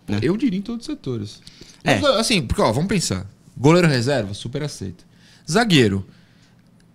[0.08, 0.20] né?
[0.22, 1.42] Eu diria em todos os setores.
[1.84, 1.98] É.
[2.20, 3.30] Assim, porque, ó, vamos pensar.
[3.56, 5.06] Goleiro reserva, super aceito.
[5.50, 6.06] Zagueiro.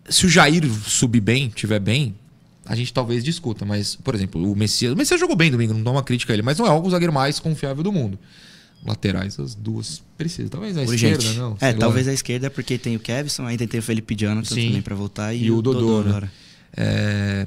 [0.08, 2.14] Se o Jair subir bem, tiver bem,
[2.66, 3.64] a gente talvez discuta.
[3.64, 4.92] Mas, por exemplo, o Messias.
[4.92, 6.90] O Messias jogou bem domingo, não dá uma crítica a ele, mas não é o
[6.90, 8.18] zagueiro mais confiável do mundo.
[8.86, 10.48] Laterais, as duas precisam.
[10.48, 11.18] Talvez a Urgente.
[11.18, 11.56] esquerda, não.
[11.60, 11.78] é, lá.
[11.78, 14.66] talvez a esquerda, porque tem o Kevson, ainda tem o Felipe Jonathan Sim.
[14.68, 16.08] também pra voltar e, E o Dodô, né?
[16.10, 16.32] agora.
[16.76, 17.46] É...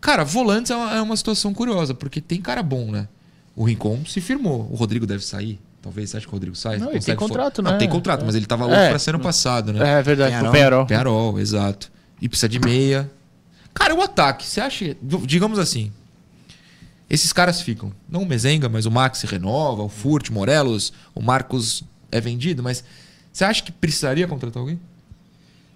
[0.00, 3.08] Cara, volantes é uma, é uma situação curiosa, porque tem cara bom, né?
[3.56, 4.68] O Rincon se firmou.
[4.70, 5.58] O Rodrigo deve sair.
[5.82, 6.76] Talvez você acha que o Rodrigo sai?
[6.78, 7.78] Não, ele Consegue tem for- contrato, Não, né?
[7.78, 8.24] tem contrato, É.
[8.26, 8.90] mas ele tava louco É.
[8.90, 9.98] pra ser ano passado, né?
[9.98, 10.84] É verdade, Penharol.
[10.86, 11.90] Penarol, exato.
[12.20, 13.10] E precisa de meia.
[13.74, 14.96] Cara, o ataque, você acha.
[15.24, 15.92] Digamos assim.
[17.08, 17.92] Esses caras ficam.
[18.08, 22.20] Não o Mezenga, mas o Max se renova, o Furt, o Morelos, o Marcos é
[22.20, 22.84] vendido, mas
[23.32, 24.78] você acha que precisaria contratar alguém?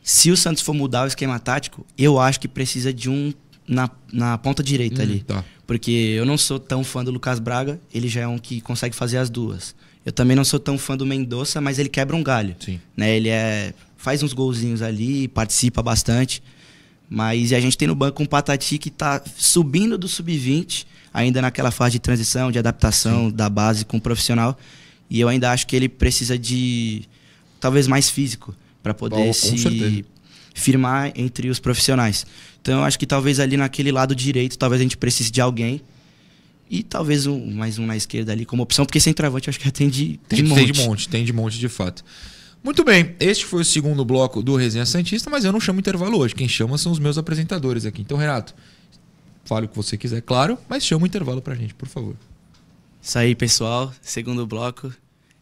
[0.02, 3.32] Se o Santos for mudar o esquema tático, eu acho que precisa de um
[3.66, 5.20] na, na ponta direita Hum, ali.
[5.20, 5.44] Tá.
[5.66, 8.94] Porque eu não sou tão fã do Lucas Braga, ele já é um que consegue
[8.94, 9.74] fazer as duas.
[10.04, 12.54] Eu também não sou tão fã do Mendonça, mas ele quebra um galho.
[12.60, 12.78] Sim.
[12.96, 13.16] Né?
[13.16, 16.42] Ele é faz uns golzinhos ali, participa bastante.
[17.08, 21.70] Mas a gente tem no banco um Patati que tá subindo do sub-20, ainda naquela
[21.70, 24.58] fase de transição, de adaptação da base com o profissional.
[25.08, 27.02] E eu ainda acho que ele precisa de
[27.60, 30.04] talvez mais físico para poder Com se certeza.
[30.54, 32.26] firmar entre os profissionais.
[32.60, 35.80] Então eu acho que talvez ali naquele lado direito, talvez a gente precise de alguém.
[36.70, 39.70] E talvez um, mais um na esquerda ali como opção, porque centroavante eu acho que
[39.70, 40.56] tem de, Tem de, monte.
[40.64, 42.02] tem de monte, tem de monte de fato.
[42.64, 46.18] Muito bem, este foi o segundo bloco do Resenha Santista, mas eu não chamo intervalo
[46.18, 46.34] hoje.
[46.34, 48.00] Quem chama são os meus apresentadores aqui.
[48.00, 48.54] Então, Renato,
[49.44, 52.16] fale o que você quiser, claro, mas chama o intervalo pra gente, por favor.
[53.02, 53.92] Isso aí, pessoal.
[54.00, 54.90] Segundo bloco.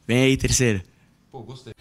[0.04, 0.82] Vem aí, terceiro.
[1.30, 1.74] Pô, gostei.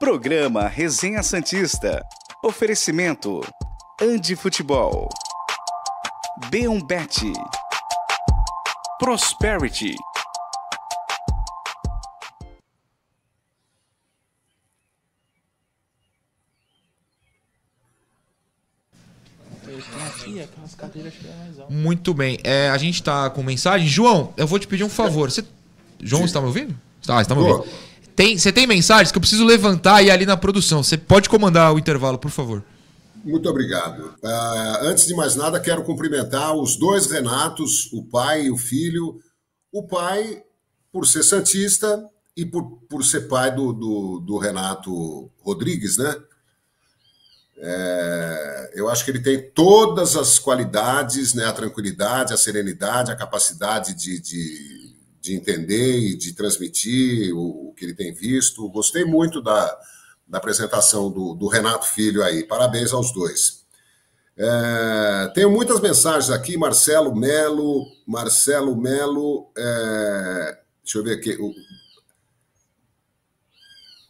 [0.00, 2.02] Programa Resenha Santista.
[2.42, 3.42] Oferecimento
[4.00, 5.10] Andi Futebol.
[6.50, 6.80] B1
[20.62, 20.76] Bet.
[20.76, 21.72] Prosperity.
[21.72, 22.38] Muito bem.
[22.44, 23.86] É, a gente tá com mensagem.
[23.86, 25.30] João, eu vou te pedir um favor.
[25.30, 25.44] Você...
[26.00, 26.74] João, você tá me ouvindo?
[27.04, 27.68] Tá, você tá me ouvindo.
[28.14, 30.82] Tem, você tem mensagens que eu preciso levantar e ir ali na produção.
[30.82, 32.62] Você pode comandar o intervalo, por favor.
[33.24, 34.14] Muito obrigado.
[34.22, 39.18] Uh, antes de mais nada, quero cumprimentar os dois Renatos, o pai e o filho.
[39.72, 40.42] O pai,
[40.92, 42.04] por ser Santista,
[42.36, 46.14] e por, por ser pai do, do, do Renato Rodrigues, né?
[47.64, 51.44] É, eu acho que ele tem todas as qualidades, né?
[51.44, 57.74] A tranquilidade, a serenidade, a capacidade de, de, de entender e de transmitir o, o,
[57.74, 58.68] que ele tem visto.
[58.68, 59.78] Gostei muito da,
[60.26, 62.42] da apresentação do, do Renato Filho aí.
[62.42, 63.62] Parabéns aos dois.
[64.36, 71.38] É, tenho muitas mensagens aqui, Marcelo Melo, Marcelo Melo, é, deixa eu ver aqui,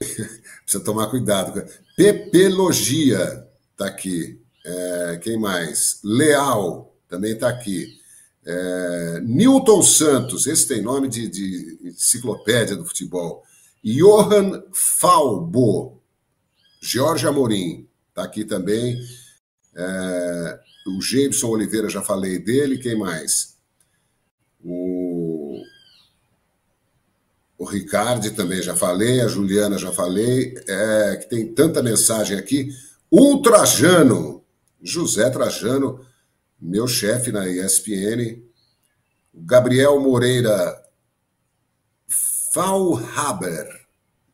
[0.64, 1.64] Precisa tomar cuidado.
[1.96, 3.41] Pepelogia
[3.82, 4.40] está aqui.
[4.64, 6.00] É, quem mais?
[6.04, 8.00] Leal também está aqui.
[8.44, 13.42] É, Newton Santos, esse tem nome de, de enciclopédia do futebol.
[13.84, 16.00] Johan Falbo,
[16.80, 18.98] Jorge Amorim, está aqui também.
[19.74, 22.78] É, o Jameson Oliveira, já falei dele.
[22.78, 23.56] Quem mais?
[24.64, 25.62] O
[27.62, 32.70] o Ricardo também já falei, a Juliana já falei, é, que tem tanta mensagem aqui.
[33.12, 34.42] Ultrajano,
[34.80, 36.00] José Trajano,
[36.58, 38.42] meu chefe na ESPN.
[39.34, 40.82] Gabriel Moreira
[42.54, 43.66] Falhaber,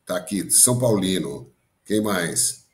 [0.06, 1.50] tá aqui, São Paulino.
[1.84, 2.66] Quem mais?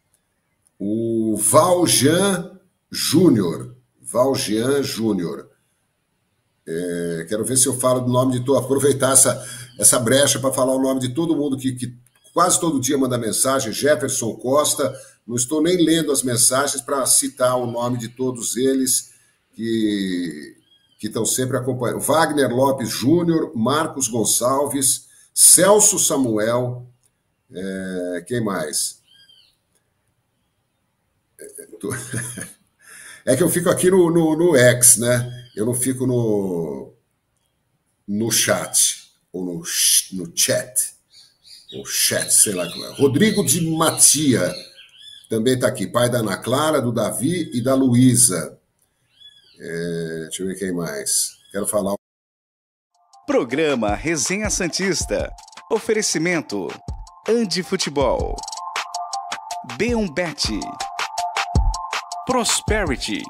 [0.78, 3.74] O Valjean Júnior.
[4.02, 5.48] Valjean Júnior.
[6.66, 8.58] É, quero ver se eu falo do nome de todo.
[8.58, 9.42] Aproveitar essa,
[9.78, 12.03] essa brecha para falar o nome de todo mundo que, que
[12.34, 13.72] quase todo dia manda mensagem.
[13.72, 14.94] Jefferson Costa.
[15.26, 19.14] Não estou nem lendo as mensagens para citar o nome de todos eles
[19.54, 20.54] que,
[20.98, 22.00] que estão sempre acompanhando.
[22.00, 26.86] Wagner Lopes Júnior, Marcos Gonçalves, Celso Samuel.
[27.50, 29.00] É, quem mais?
[33.24, 35.44] É que eu fico aqui no, no, no X, né?
[35.54, 36.92] eu não fico no,
[38.06, 39.62] no chat, ou no,
[40.12, 40.93] no chat,
[41.74, 42.90] ou chat, sei lá como é.
[42.94, 44.52] Rodrigo de Matia
[45.28, 48.58] também está aqui, pai da Ana Clara, do Davi e da Luísa.
[49.58, 51.38] É, deixa eu ver quem mais.
[51.50, 51.94] Quero falar.
[53.26, 55.32] Programa Resenha Santista.
[55.70, 56.68] Oferecimento.
[57.28, 58.36] Andi Futebol.
[59.78, 60.48] B1 Bet.
[62.26, 63.22] Prosperity.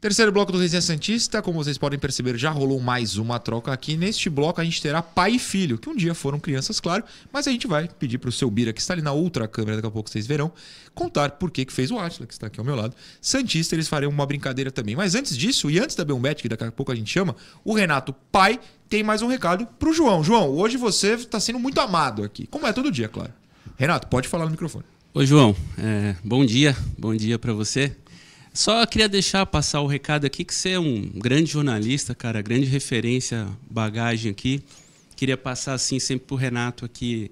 [0.00, 3.96] Terceiro bloco do Resenha Santista, como vocês podem perceber, já rolou mais uma troca aqui.
[3.96, 7.48] Neste bloco a gente terá pai e filho, que um dia foram crianças, claro, mas
[7.48, 9.88] a gente vai pedir para o seu Bira, que está ali na outra câmera, daqui
[9.88, 10.52] a pouco vocês verão,
[10.94, 12.94] contar por que, que fez o Atila, que está aqui ao meu lado.
[13.20, 14.94] Santista, eles farão uma brincadeira também.
[14.94, 17.34] Mas antes disso, e antes da Belmbet, que daqui a pouco a gente chama,
[17.64, 20.22] o Renato, pai, tem mais um recado para o João.
[20.22, 23.32] João, hoje você está sendo muito amado aqui, como é todo dia, claro.
[23.76, 24.84] Renato, pode falar no microfone.
[25.12, 25.56] Oi, João.
[25.76, 26.76] É, bom dia.
[26.96, 27.96] Bom dia para você.
[28.58, 32.66] Só queria deixar passar o recado aqui que você é um grande jornalista, cara, grande
[32.66, 34.60] referência, bagagem aqui.
[35.14, 37.30] Queria passar assim sempre pro Renato aqui.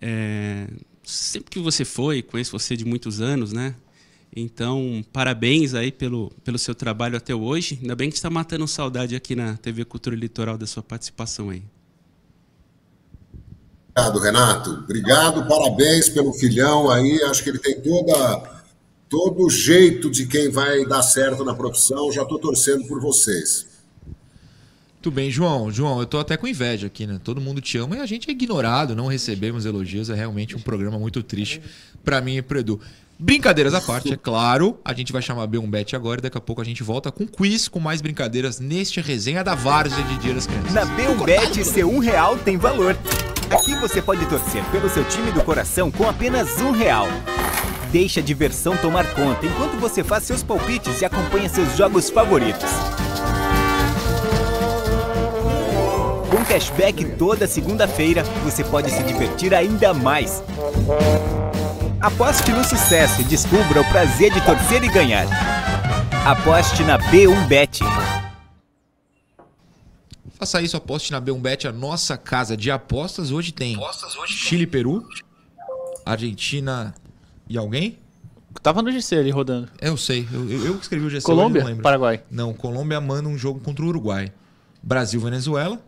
[0.00, 0.68] É,
[1.02, 3.74] sempre que você foi, conheço você de muitos anos, né?
[4.34, 7.76] Então, parabéns aí pelo, pelo seu trabalho até hoje.
[7.82, 11.64] Ainda bem que está matando saudade aqui na TV Cultura Litoral da sua participação aí.
[13.90, 14.70] Obrigado, Renato.
[14.70, 17.20] Obrigado, parabéns pelo filhão aí.
[17.24, 18.59] Acho que ele tem toda
[19.10, 22.12] todo jeito de quem vai dar certo na profissão.
[22.12, 23.66] Já estou torcendo por vocês.
[24.94, 25.70] Muito bem, João.
[25.70, 27.18] João, eu estou até com inveja aqui, né?
[27.22, 30.08] Todo mundo te ama e a gente é ignorado, não recebemos elogios.
[30.10, 31.60] É realmente um programa muito triste
[32.04, 32.80] para mim e para Edu.
[33.18, 34.78] Brincadeiras à parte, é claro.
[34.84, 37.26] A gente vai chamar B1 Bet agora e daqui a pouco a gente volta com
[37.26, 40.72] quiz, com mais brincadeiras neste resenha da Várzea de Dia das Crianças.
[40.72, 42.96] Na B1 Bet, seu um real tem valor.
[43.50, 47.08] Aqui você pode torcer pelo seu time do coração com apenas um real.
[47.92, 52.70] Deixe a diversão tomar conta enquanto você faz seus palpites e acompanha seus jogos favoritos.
[56.30, 60.40] Com cashback toda segunda-feira, você pode se divertir ainda mais.
[62.00, 65.26] Aposte no sucesso e descubra o prazer de torcer e ganhar.
[66.24, 67.80] Aposte na B1Bet.
[70.38, 73.32] Faça isso, aposte na B1Bet, a nossa casa de apostas.
[73.32, 73.76] Hoje tem
[74.26, 75.04] Chile, Peru,
[76.06, 76.94] Argentina
[77.50, 77.98] e alguém?
[78.62, 79.68] Tava no GC ali rodando.
[79.80, 81.26] Eu sei, eu, eu, que escrevi o GC.
[81.26, 81.62] Colômbia?
[81.62, 81.82] não lembro.
[81.82, 82.22] Paraguai.
[82.30, 84.32] Não, Colômbia manda um jogo contra o Uruguai.
[84.80, 85.80] Brasil, Venezuela.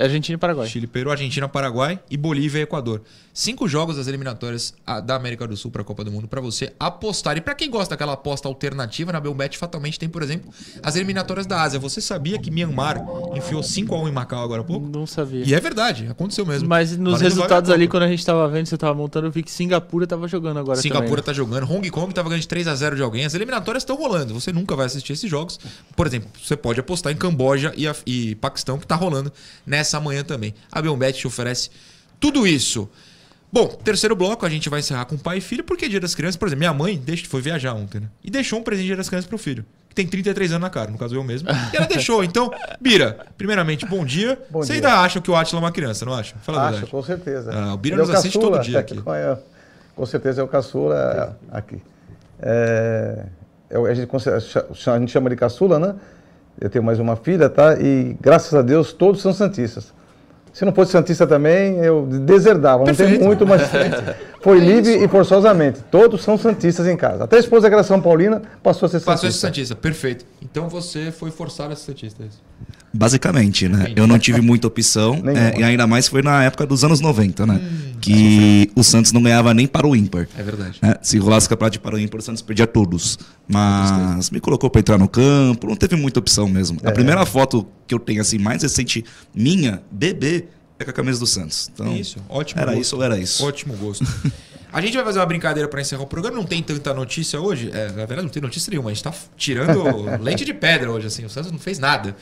[0.00, 0.68] Argentina e Paraguai.
[0.68, 3.02] Chile, Peru, Argentina, Paraguai e Bolívia e Equador.
[3.38, 4.74] Cinco jogos das eliminatórias
[5.04, 7.36] da América do Sul para a Copa do Mundo para você apostar.
[7.36, 11.46] E para quem gosta daquela aposta alternativa, na Belbet fatalmente tem, por exemplo, as eliminatórias
[11.46, 11.78] da Ásia.
[11.78, 13.00] Você sabia que Myanmar
[13.36, 14.88] enfiou 5 a 1 em Macau agora há pouco?
[14.88, 15.44] Não sabia.
[15.46, 16.68] E é verdade, aconteceu mesmo.
[16.68, 19.44] Mas nos Valendo resultados ali, quando a gente tava vendo, você tava montando, eu vi
[19.44, 21.22] que Singapura tava jogando agora Singapura também.
[21.22, 23.24] tá jogando, Hong Kong tava ganhando de 3 a 0 de alguém.
[23.24, 24.34] As eliminatórias estão rolando.
[24.34, 25.60] Você nunca vai assistir esses jogos.
[25.94, 29.32] Por exemplo, você pode apostar em Camboja e, e Paquistão, que tá rolando
[29.64, 30.52] nessa manhã também.
[30.72, 31.70] A Belbet te oferece
[32.18, 32.88] tudo isso.
[33.50, 36.14] Bom, terceiro bloco, a gente vai encerrar com pai e filho, porque é dia das
[36.14, 38.08] crianças, por exemplo, minha mãe foi viajar ontem, né?
[38.22, 40.68] E deixou um presente de dia das crianças pro filho, que tem 33 anos na
[40.70, 41.48] cara, no caso eu mesmo.
[41.72, 42.22] E ela deixou.
[42.22, 44.38] Então, Bira, primeiramente, bom dia.
[44.50, 44.88] Bom Você dia.
[44.88, 46.36] ainda acha que o Atila é uma criança, não acha?
[46.42, 46.90] Fala a Acho, verdade.
[46.92, 47.50] com certeza.
[47.54, 49.02] Ah, o Bira Ele é nos assiste caçula, todo dia é, aqui.
[49.06, 49.38] é,
[49.96, 51.80] com certeza é o caçula aqui.
[52.40, 53.24] É,
[53.70, 54.08] eu- a, gente,
[54.90, 55.94] a gente chama de caçula, né?
[56.60, 57.80] Eu tenho mais uma filha, tá?
[57.80, 59.92] E graças a Deus todos são santistas.
[60.58, 62.84] Se não fosse santista também, eu deserdava.
[62.84, 63.62] Não tem muito, mas
[64.42, 65.78] foi livre e forçosamente.
[65.88, 67.22] Todos são santistas em casa.
[67.22, 69.12] Até a esposa que era São Paulina passou a ser santista.
[69.12, 70.24] Passou esse Santista, perfeito.
[70.42, 72.42] Então você foi forçado a ser Santista, é isso?
[72.92, 73.92] Basicamente, né?
[73.94, 77.46] Eu não tive muita opção, é, e ainda mais foi na época dos anos 90,
[77.46, 77.60] né?
[78.00, 80.28] que o Santos não ganhava nem para o ímpar.
[80.36, 80.78] É verdade.
[80.80, 80.94] né?
[81.02, 83.18] Se rolasse o campeonato de para o ímpar, o Santos perdia todos.
[83.46, 86.78] Mas me colocou para entrar no campo, não teve muita opção mesmo.
[86.84, 90.46] A primeira foto que eu tenho, assim, mais recente minha, bebê,
[90.78, 91.70] é com a camisa do Santos.
[91.72, 92.82] Então, isso, ótimo Era gosto.
[92.82, 93.44] isso ou era isso?
[93.44, 94.06] Ótimo gosto.
[94.70, 96.36] A gente vai fazer uma brincadeira para encerrar o programa.
[96.36, 97.70] Não tem tanta notícia hoje.
[97.72, 98.90] É, na verdade, não tem notícia nenhuma.
[98.90, 101.24] A gente tá tirando leite de pedra hoje, assim.
[101.24, 102.14] O Santos não fez nada.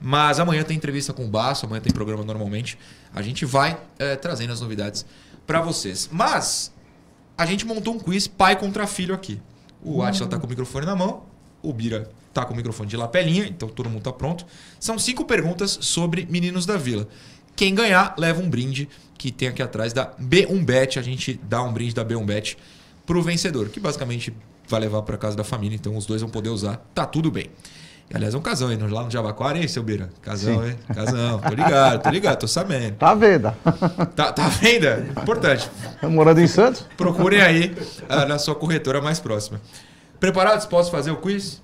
[0.00, 2.78] Mas amanhã tem entrevista com o Baço, amanhã tem programa normalmente.
[3.14, 5.04] A gente vai é, trazendo as novidades
[5.46, 6.08] para vocês.
[6.12, 6.72] Mas
[7.36, 9.40] a gente montou um quiz pai contra filho aqui.
[9.82, 11.22] O Atila tá com o microfone na mão,
[11.62, 14.44] o Bira tá com o microfone de lapelinha, então todo mundo tá pronto.
[14.78, 17.08] São cinco perguntas sobre meninos da vila.
[17.56, 18.88] Quem ganhar leva um brinde
[19.18, 20.98] que tem aqui atrás da B1Bet.
[20.98, 22.56] A gente dá um brinde da B1Bet
[23.04, 24.32] pro vencedor, que basicamente
[24.68, 26.76] vai levar para casa da família, então os dois vão poder usar.
[26.94, 27.50] Tá tudo bem.
[28.10, 28.78] E, aliás, é um casão, hein?
[28.78, 30.08] Lá no Jabaquara, hein, seu Bira?
[30.22, 30.70] Casão, Sim.
[30.70, 30.78] hein?
[30.94, 31.38] Casão.
[31.40, 32.96] Tô ligado, tô ligado, tô sabendo.
[32.96, 33.56] Tá à venda.
[34.16, 35.06] Tá, tá à venda?
[35.10, 35.70] Importante.
[36.02, 36.86] Morando em Santos?
[36.96, 37.76] Procurem aí
[38.08, 39.60] ah, na sua corretora mais próxima.
[40.18, 40.64] Preparados?
[40.64, 41.62] Posso fazer o quiz?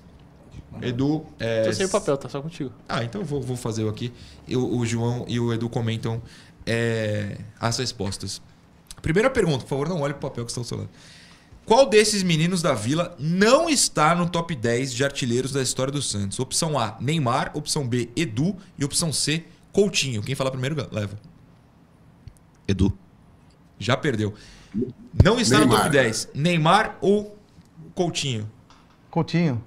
[0.81, 1.25] Edu.
[1.39, 1.63] É...
[1.63, 2.71] Tô sem o papel, tá só contigo.
[2.87, 4.13] Ah, então eu vou, vou fazer aqui.
[4.47, 6.21] Eu, o João e o Edu comentam
[6.65, 8.41] é, as respostas.
[9.01, 10.89] Primeira pergunta, por favor, não olhe pro papel que seu lado.
[11.65, 16.01] Qual desses meninos da vila não está no top 10 de artilheiros da história do
[16.01, 16.39] Santos?
[16.39, 17.51] Opção A, Neymar.
[17.55, 18.55] Opção B, Edu.
[18.77, 20.21] E opção C, Coutinho.
[20.21, 21.17] Quem falar primeiro leva.
[22.67, 22.95] Edu.
[23.79, 24.33] Já perdeu.
[25.23, 25.83] Não está no Neymar.
[25.83, 26.29] top 10.
[26.35, 27.35] Neymar ou
[27.95, 28.49] Coutinho?
[29.09, 29.63] Coutinho.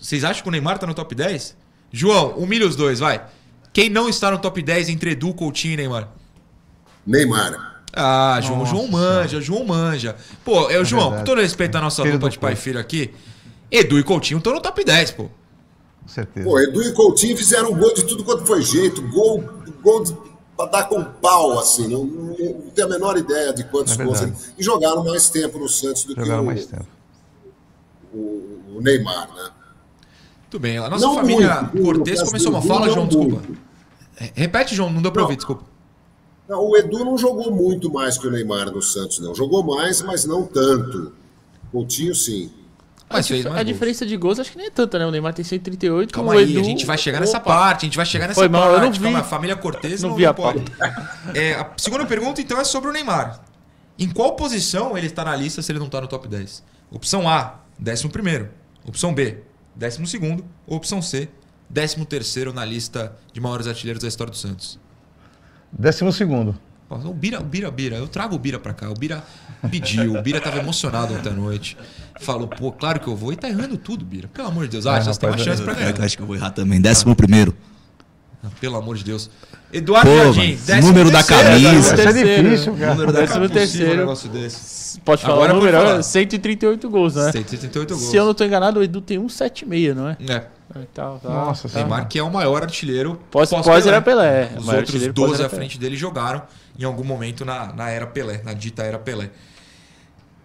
[0.00, 1.56] Vocês acham que o Neymar tá no top 10?
[1.92, 3.26] João, humilha os dois, vai.
[3.72, 6.08] Quem não está no top 10 entre Edu, Coutinho e Neymar?
[7.06, 7.75] Neymar.
[7.96, 8.70] Ah, João, Nossa.
[8.72, 10.16] João manja, João manja.
[10.44, 11.20] Pô, eu, João, verdade.
[11.22, 13.12] com todo respeito à nossa Filho dupla de pai e filho aqui,
[13.70, 15.24] Edu e Coutinho estão no top 10, pô.
[16.02, 16.46] Com certeza.
[16.46, 19.00] Pô, Edu e Coutinho fizeram gol de tudo quanto foi jeito.
[19.08, 19.42] Gol,
[19.82, 20.14] gol de,
[20.56, 21.88] pra dar com pau, assim.
[21.88, 24.20] Não, não, não tenho a menor ideia de quantos É gols.
[24.58, 26.86] E jogaram mais tempo no Santos do Jogaram que mais o, tempo.
[28.12, 28.18] o,
[28.76, 29.50] o Neymar, né?
[30.50, 30.78] Tudo bem.
[30.78, 33.36] A nossa Não família muito, Cortez mas começou uma fala, João, desculpa.
[33.36, 33.58] muito.
[34.20, 35.24] É, Repete, João, não deu pra Não.
[35.26, 35.64] ouvir, desculpa.
[36.48, 39.34] Não, o Edu não jogou muito mais que o Neymar no Santos, não.
[39.34, 41.12] Jogou mais, mas não tanto.
[41.72, 42.50] Coutinho, sim.
[43.08, 45.06] Mas a, a diferença de gols acho que nem é tanta, né?
[45.06, 46.60] O Neymar tem 138, Calma o aí, Edu...
[46.60, 47.46] a gente vai chegar nessa Opa!
[47.54, 48.74] parte, a gente vai chegar nessa Foi mal, parte.
[48.74, 49.00] eu não vi.
[49.00, 50.64] Calma, a família Cortez Não não, vi a não pode.
[51.34, 53.40] É, a segunda pergunta, então, é sobre o Neymar.
[53.98, 56.62] Em qual posição ele está na lista se ele não está no top 10?
[56.90, 58.50] Opção A, 11 primeiro.
[58.86, 59.38] Opção B,
[59.74, 60.44] 12 segundo.
[60.66, 61.28] Ou opção C,
[61.72, 64.78] 13 terceiro na lista de maiores artilheiros da história do Santos.
[65.72, 66.56] Décimo segundo.
[66.88, 68.88] O Bira, o Bira, Bira, eu trago o Bira pra cá.
[68.88, 69.22] O Bira
[69.70, 71.76] pediu, o Bira tava emocionado ontem à noite.
[72.20, 73.32] Falou, pô, claro que eu vou.
[73.32, 74.28] E tá errando tudo, Bira.
[74.28, 74.86] Pelo amor de Deus.
[74.86, 76.00] Ah, É, já tem uma chance pra Eu ganhar.
[76.04, 76.80] acho que eu vou errar também.
[76.80, 77.52] Décimo primeiro.
[78.44, 79.28] Ah, Pelo amor de Deus.
[79.72, 81.68] Eduardo Pô, Jardim, décimo número da terceiro, camisa.
[81.94, 82.18] Eduardo.
[82.18, 82.94] Isso é difícil, cara.
[82.94, 83.54] Número da Décimo camisa.
[83.54, 83.92] terceiro.
[83.92, 85.00] Um negócio desse.
[85.00, 85.98] Pode falar Agora o número, falar.
[85.98, 87.32] é 138 gols, né?
[87.32, 88.10] 178 gols.
[88.10, 90.16] Se eu não tô enganado, o Edu tem 176, não é?
[90.28, 90.46] É.
[90.92, 91.78] Tá, tá, Nossa tá.
[91.78, 94.46] Neymar, que é o maior artilheiro Pós- pós pós era Pelé.
[94.56, 95.60] Os outros artilheiro pós 12 era à Pelé.
[95.60, 96.42] frente dele jogaram
[96.78, 99.30] em algum momento na, na era Pelé, na dita era Pelé.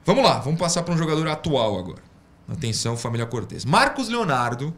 [0.06, 2.02] Vamos lá, vamos passar para um jogador atual agora.
[2.48, 3.66] Atenção, família Cortez.
[3.66, 4.74] Marcos Leonardo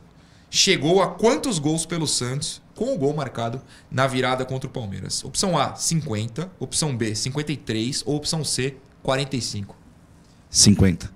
[0.49, 5.23] chegou a quantos gols pelo Santos com o gol marcado na virada contra o Palmeiras?
[5.23, 6.49] Opção A, 50.
[6.59, 8.03] Opção B, 53.
[8.05, 9.75] Ou opção C, 45.
[10.49, 11.11] 50.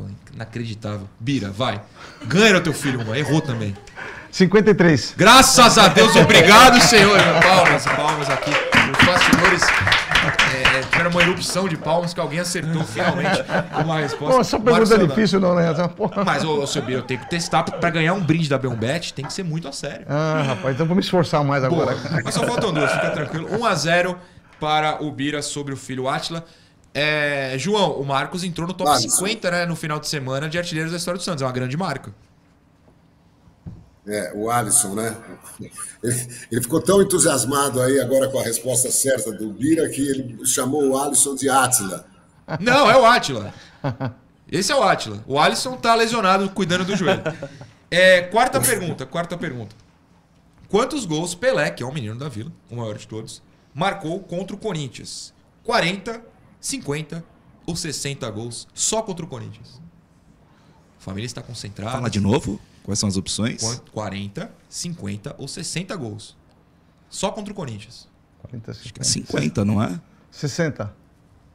[0.00, 1.08] Pô, inacreditável.
[1.18, 1.80] Bira, vai.
[2.24, 3.14] Ganha o teu filho, mano.
[3.14, 3.76] Errou também.
[4.30, 5.14] 53.
[5.16, 7.18] Graças a Deus, obrigado, Senhor.
[7.42, 8.50] Palmas, palmas aqui.
[8.50, 9.62] Os bastidores
[10.54, 13.44] é, tiveram uma erupção de palmas que alguém acertou finalmente
[13.84, 14.34] uma resposta.
[14.34, 15.64] Pô, essa pergunta é difícil, não, né?
[16.24, 19.12] Mas, ô, ô seu Bira, eu tenho que testar pra ganhar um brinde da Beombet,
[19.12, 20.06] tem que ser muito a sério.
[20.08, 21.96] Ah, rapaz, então vou me esforçar mais agora.
[22.24, 23.48] Mas só faltam duas, fica tranquilo.
[23.48, 24.16] 1x0
[24.60, 26.44] para o Bira sobre o filho Atila.
[26.92, 29.16] É, João, o Marcos entrou no top Alisson.
[29.16, 31.42] 50 né, no final de semana de artilheiros da história do Santos.
[31.42, 32.12] É uma grande marca.
[34.06, 35.16] É, o Alisson, né?
[36.02, 40.44] Ele, ele ficou tão entusiasmado aí agora com a resposta certa do Bira que ele
[40.46, 42.06] chamou o Alisson de Átila.
[42.58, 43.54] Não, é o Atila.
[44.50, 45.22] Esse é o Atila.
[45.26, 47.22] O Alisson tá lesionado cuidando do joelho.
[47.90, 49.76] É, quarta pergunta, quarta pergunta.
[50.68, 53.42] Quantos gols Pelé, que é o menino da vila, o maior de todos,
[53.74, 55.34] marcou contra o Corinthians?
[55.64, 56.22] 40,
[56.60, 57.24] 50
[57.66, 59.80] ou 60 gols só contra o Corinthians?
[60.98, 61.92] A família está concentrada.
[61.92, 62.60] Fala de novo.
[62.82, 63.60] Quais são as opções?
[63.62, 66.36] Quan- 40, 50 ou 60 gols.
[67.08, 68.08] Só contra o Corinthians.
[68.42, 69.04] 40, 50.
[69.04, 70.00] 50, não é?
[70.30, 70.94] 60.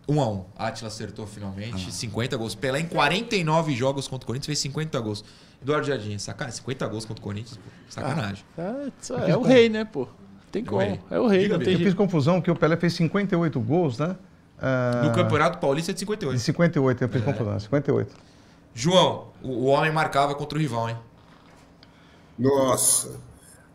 [0.07, 1.91] 1 a 1 Atila acertou finalmente.
[1.91, 2.53] 50 gols.
[2.53, 5.23] Pelé em 49 jogos contra o Corinthians fez 50 gols.
[5.61, 6.57] Eduardo Jardim, sacanagem.
[6.59, 7.57] 50 gols contra o Corinthians.
[7.57, 7.69] pô.
[7.89, 8.43] Sacanagem.
[8.57, 10.07] É, é o rei, né, pô?
[10.51, 10.81] Tem É o como.
[10.81, 10.99] rei.
[11.09, 11.97] É o rei, Diga, não tem Eu fiz jeito.
[11.97, 14.15] confusão que o Pelé fez 58 gols, né?
[14.61, 16.39] Ah, No Campeonato Paulista é de De 58.
[16.39, 17.25] 58, eu fiz É.
[17.25, 17.59] confusão.
[17.59, 18.15] 58.
[18.73, 20.97] João, o, o homem marcava contra o rival, hein?
[22.37, 23.11] Nossa.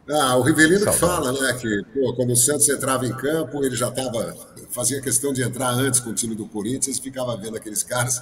[0.09, 3.77] Ah, o Rivelino que fala, né, que pô, quando o Santos entrava em campo, ele
[3.77, 4.35] já estava
[4.71, 8.21] fazia questão de entrar antes com o time do Corinthians, ficava vendo aqueles caras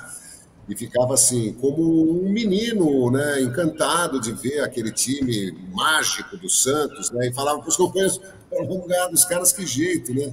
[0.68, 7.10] e ficava assim, como um menino, né, encantado de ver aquele time mágico do Santos,
[7.10, 8.18] né, e falava para os companheiros,
[8.50, 10.30] "Pô, vamos ganhar dos caras que jeito, né?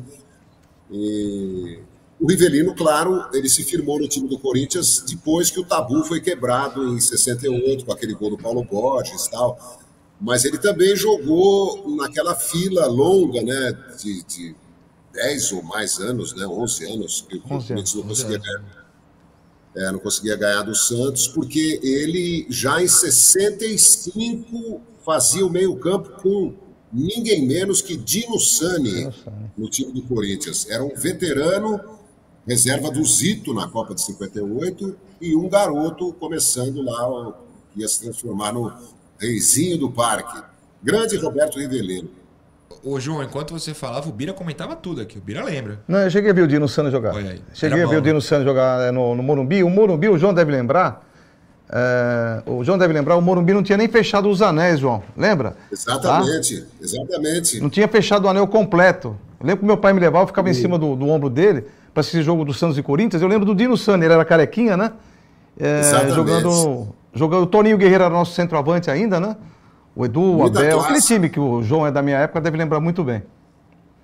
[0.92, 1.80] E
[2.20, 6.22] o Rivelino, claro, ele se firmou no time do Corinthians depois que o tabu foi
[6.22, 9.80] quebrado em 68, com aquele gol do Paulo Borges e tal.
[10.20, 14.56] Mas ele também jogou naquela fila longa, né, de, de
[15.14, 18.86] 10 ou mais anos, né, 11 anos, que o 11 Corinthians não 11 conseguia ganhar.
[19.76, 26.54] É, não conseguia ganhar do Santos, porque ele já em 65 fazia o meio-campo com
[26.94, 29.10] ninguém menos que Dino Sani
[29.58, 30.66] no time do Corinthians.
[30.70, 31.78] Era um veterano,
[32.48, 37.34] reserva do Zito na Copa de 58, e um garoto começando lá,
[37.74, 38.72] que ia se transformar no
[39.20, 40.42] reizinho do parque.
[40.84, 42.10] Grande Roberto Rivelino.
[42.84, 45.18] Ô, João, enquanto você falava, o Bira comentava tudo aqui.
[45.18, 45.80] O Bira lembra.
[45.88, 47.16] Não, eu cheguei a ver o Dino Sano jogar.
[47.16, 47.42] Olha aí.
[47.54, 48.22] Cheguei a ver bom, o Dino né?
[48.22, 49.64] Sano jogar é, no, no Morumbi.
[49.64, 51.04] O Morumbi, o João deve lembrar.
[51.72, 55.02] é, o João deve lembrar, o Morumbi não tinha nem fechado os anéis, João.
[55.18, 55.58] Lembra?
[55.72, 57.60] Exatamente, exatamente.
[57.60, 59.18] Não tinha fechado o anel completo.
[59.40, 61.66] Eu lembro que meu pai me levava, eu ficava em cima do, do ombro dele
[61.96, 63.22] para assistir jogo do Santos e Corinthians.
[63.22, 64.92] Eu lembro do Dino Sano, ele era carequinha, né?
[65.58, 66.14] É, Exatamente.
[66.16, 67.44] jogando, jogando.
[67.44, 69.38] O Toninho Guerreiro era nosso centroavante ainda, né?
[69.96, 72.82] O Edu, o Abel, aquele time que o João é da minha época deve lembrar
[72.82, 73.24] muito bem.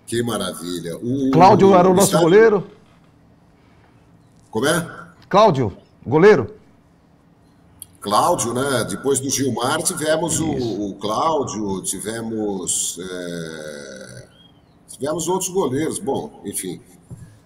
[0.07, 0.95] Que maravilha.
[0.95, 2.67] O, Cláudio era o nosso estádio- goleiro.
[4.49, 4.89] Como é?
[5.27, 5.73] Cláudio,
[6.07, 6.55] goleiro.
[7.99, 8.85] Cláudio, né?
[8.89, 14.27] Depois do Gilmar tivemos o, o Cláudio, tivemos é,
[14.87, 15.99] tivemos outros goleiros.
[15.99, 16.79] Bom, enfim,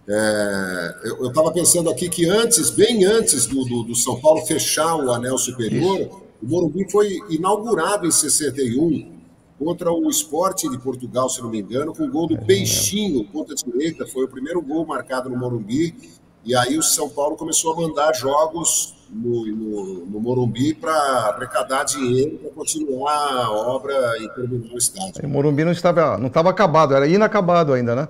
[0.08, 4.96] É, eu estava pensando aqui que antes, bem antes do, do, do São Paulo fechar
[4.96, 9.16] o anel superior, o Morumbi foi inaugurado em 61
[9.58, 13.56] contra o Esporte de Portugal, se não me engano, com o gol do Peixinho, ponta
[13.56, 14.06] direita.
[14.06, 15.96] Foi o primeiro gol marcado no Morumbi.
[16.44, 21.84] E aí o São Paulo começou a mandar jogos no, no, no Morumbi para arrecadar
[21.86, 25.26] dinheiro para continuar a obra e terminar o estádio.
[25.26, 28.08] O Morumbi não estava, não estava acabado, era inacabado ainda, né?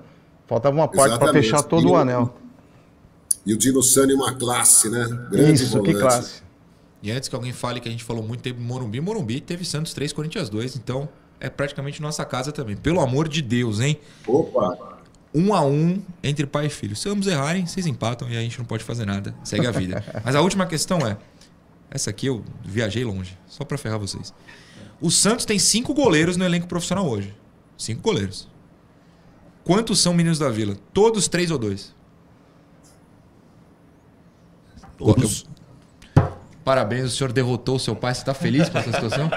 [0.47, 2.35] Faltava uma parte para fechar todo E o anel.
[3.45, 5.05] E o Dino Sani, uma classe, né?
[5.31, 5.99] Grande Isso, que volante.
[5.99, 6.43] classe.
[7.01, 9.93] E antes que alguém fale que a gente falou muito tempo Morumbi, Morumbi teve Santos
[9.93, 11.07] 3, Corinthians 2, então
[11.39, 12.75] é praticamente nossa casa também.
[12.75, 13.99] Pelo amor de Deus, hein?
[14.27, 14.95] Opa!
[15.33, 16.95] Um a um entre pai e filho.
[16.95, 19.35] Se ambos errarem, vocês empatam e a gente não pode fazer nada.
[19.43, 20.03] Segue a vida.
[20.25, 21.17] Mas a última questão é:
[21.91, 24.33] essa aqui eu viajei longe, só pra ferrar vocês.
[24.99, 27.35] O Santos tem cinco goleiros no elenco profissional hoje.
[27.77, 28.47] Cinco goleiros.
[29.65, 30.77] Quantos são meninos da vila?
[30.93, 31.93] Todos três ou dois?
[34.95, 35.45] Todos.
[36.63, 38.13] Parabéns, o senhor derrotou o seu pai.
[38.13, 39.29] Você tá feliz com essa situação?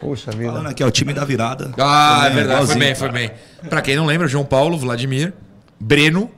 [0.00, 0.50] Poxa vida.
[0.50, 1.72] Falando aqui, ó, o time da virada.
[1.78, 2.66] Ah, é verdade.
[2.66, 3.30] Foi bem, foi bem.
[3.68, 5.34] Pra quem não lembra, João Paulo, Vladimir,
[5.78, 6.30] Breno,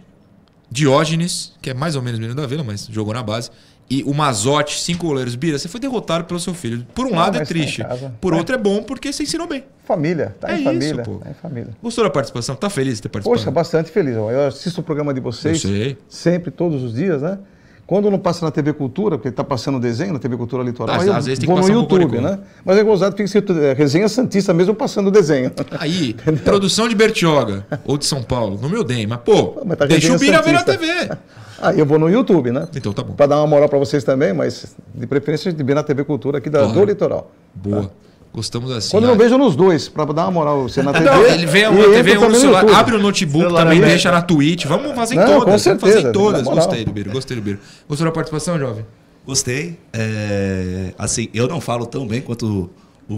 [0.70, 3.50] Diógenes, que é mais ou menos menino da vila, mas jogou na base,
[3.90, 5.34] e o Mazotti, cinco goleiros.
[5.34, 6.86] Bira, você foi derrotado pelo seu filho.
[6.94, 8.12] Por um Não, lado é tá triste, casa.
[8.20, 8.36] por É.
[8.36, 9.64] outro é bom porque você ensinou bem.
[9.84, 11.02] Família, tá É em isso, família.
[11.02, 11.14] pô.
[11.16, 11.68] Tá em família.
[11.82, 12.54] Gostou da participação?
[12.54, 13.38] Tá feliz de ter participado?
[13.40, 14.14] Poxa, bastante feliz.
[14.14, 15.62] Eu assisto o programa de vocês
[16.08, 17.38] sempre, todos os dias, né?
[17.86, 21.16] Quando não passa na TV Cultura, porque está passando desenho na TV Cultura Litoral, Ah,
[21.16, 22.38] às vezes tem que no YouTube, né?
[22.62, 25.50] Mas é gozado, fica escrito é, Resenha Santista, mesmo passando o desenho.
[25.80, 26.14] Aí,
[26.44, 30.14] produção de Bertioga ou de São Paulo, não me odeiem, mas pô, Mas tá deixa
[30.14, 30.62] o Bira ver na.
[30.62, 30.86] TV.
[31.60, 32.68] Aí eu vou no YouTube, né?
[32.74, 33.14] Então tá bom.
[33.14, 36.38] Para dar uma moral para vocês também, mas de preferência de ver na TV Cultura
[36.38, 36.74] aqui da, Claro.
[36.74, 37.30] do Litoral.
[37.54, 37.90] Boa.
[38.32, 38.90] Gostamos assim.
[38.90, 41.04] Quando eu não Ah, vejo nos dois, para dar uma moral, você na TV.
[41.06, 42.78] Não, ele vê uma TV, um no celular, YouTube.
[42.78, 43.88] abre o notebook Celular também, aí.
[43.88, 44.66] deixa na Twitch.
[44.66, 45.38] Vamos fazer em Não, todas.
[45.40, 46.42] com vamos fazer certeza, em todas.
[46.42, 47.58] Gostei do Biro, gostei do Biro.
[47.88, 48.84] Gostou da participação, jovem?
[49.26, 49.78] Gostei.
[49.92, 52.70] É, assim, eu não falo tão bem quanto
[53.08, 53.14] o,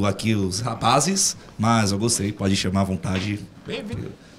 [0.00, 2.32] o- aqui os rapazes, mas eu gostei.
[2.32, 3.40] Pode chamar à vontade.
[3.66, 3.82] Vem,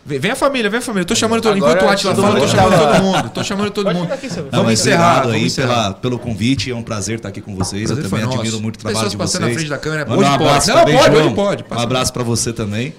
[0.06, 0.32] vem.
[0.32, 1.06] A família, vem a família.
[1.06, 1.66] Tô chamando todo mundo.
[1.66, 3.30] Enquanto o Atila fala, tô mundo chamando todo mundo.
[3.30, 4.10] Tô chamando todo mundo.
[4.10, 4.18] Não,
[4.52, 5.06] Vamos mas encerrar.
[5.06, 5.68] obrigado Vamos aí encerrar.
[5.84, 6.72] pela, pelo convite.
[6.72, 7.86] É um prazer estar aqui com vocês.
[7.88, 8.38] Prazer eu também nosso.
[8.40, 9.54] admiro muito o trabalho Pessoas de passando vocês.
[9.54, 10.06] na frente da câmera.
[10.06, 10.44] Manda Hoje um pode.
[10.50, 11.26] abraço Não, também, pode, João.
[11.26, 11.64] hoje pode.
[11.64, 12.94] Passa Um abraço para você também.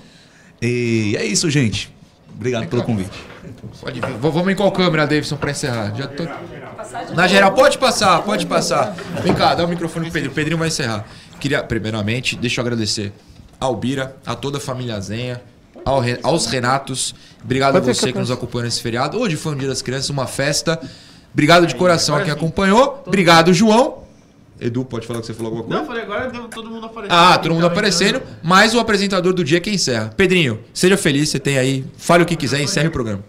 [0.61, 1.95] E é isso, gente.
[2.35, 3.11] Obrigado pelo convite.
[3.81, 4.13] Pode vir.
[4.21, 5.95] Vamos em qual câmera, Davidson, pra encerrar?
[5.97, 6.25] Já tô...
[7.15, 8.95] Na geral, pode passar, pode passar.
[9.23, 10.33] Vem cá, dá o microfone pro Pedrinho.
[10.33, 11.05] O Pedrinho vai encerrar.
[11.41, 13.13] Queria, primeiramente, deixa eu agradecer
[13.59, 15.41] ao Bira, a toda a família Zenha,
[15.85, 17.15] ao Re- aos Renatos.
[17.45, 19.19] Obrigado a você que nos acompanhou nesse feriado.
[19.19, 20.81] Hoje foi um dia das crianças, uma festa.
[21.33, 23.03] Obrigado de coração a quem acompanhou.
[23.07, 24.05] Obrigado, João.
[24.59, 25.77] Edu, pode falar que você falou alguma coisa?
[25.77, 27.13] Não, eu falei agora deu todo mundo aparecendo.
[27.15, 30.11] Ah, todo mundo Então, aparecendo, mas o apresentador do dia que encerra.
[30.17, 31.85] Pedrinho, seja feliz, você tem aí.
[31.99, 33.23] Fale o que quiser, encerre o programa.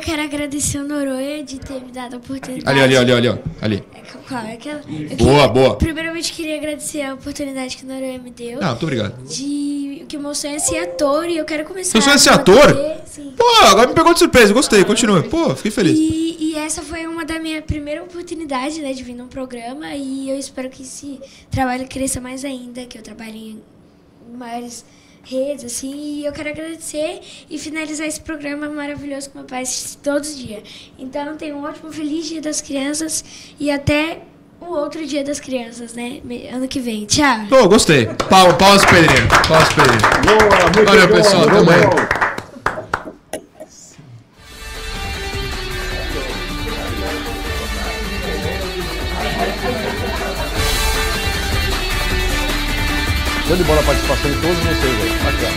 [0.00, 2.66] Eu quero agradecer ao Noronha de ter me dado a oportunidade.
[2.66, 3.36] Ali, ali, ali, ali, ó.
[3.60, 3.84] Ali.
[4.26, 4.80] Qual é aquela?
[5.18, 5.76] Boa, boa.
[5.76, 8.60] Primeiramente queria agradecer a oportunidade que o Noronha me deu.
[8.62, 9.22] Ah, muito obrigado.
[9.24, 12.18] De que o meu sonho é ser ator e eu quero começar Seu sonho é
[12.18, 12.74] ser ator?
[13.04, 13.34] Sim.
[13.36, 15.22] Pô, agora me pegou de surpresa, gostei, continua.
[15.22, 15.98] Pô, fiquei feliz.
[15.98, 20.30] E, e essa foi uma da minha primeira oportunidade, né, de vir num programa e
[20.30, 21.20] eu espero que esse
[21.50, 23.60] trabalho cresça mais ainda, que eu trabalhe
[24.30, 24.82] em maiores
[25.22, 29.98] redes, assim, e eu quero agradecer e finalizar esse programa maravilhoso que meu pai assiste
[29.98, 30.62] todos os dias.
[30.98, 33.24] Então, tenha um ótimo, feliz Dia das Crianças
[33.58, 34.22] e até
[34.60, 36.20] o outro Dia das Crianças, né,
[36.52, 37.06] ano que vem.
[37.06, 37.46] Tchau!
[37.48, 38.06] Pô, gostei.
[38.28, 39.28] Pau, pausa, Pedrinho.
[39.48, 40.00] Pausa, Pedrinho.
[40.24, 41.48] Boa, muito Valeu, pessoal.
[41.48, 42.29] muito Tamo aí.
[53.50, 55.10] Show de bola a participação de todos vocês aí.
[55.24, 55.56] Bacana.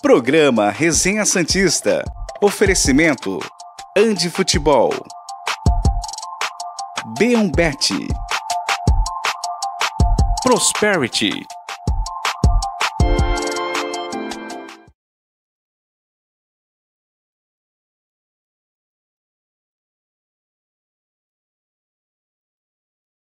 [0.00, 2.04] Programa Resenha Santista.
[2.40, 3.40] Oferecimento:
[3.98, 4.92] Andi Futebol.
[7.18, 8.06] B1Bet.
[10.44, 11.44] Prosperity.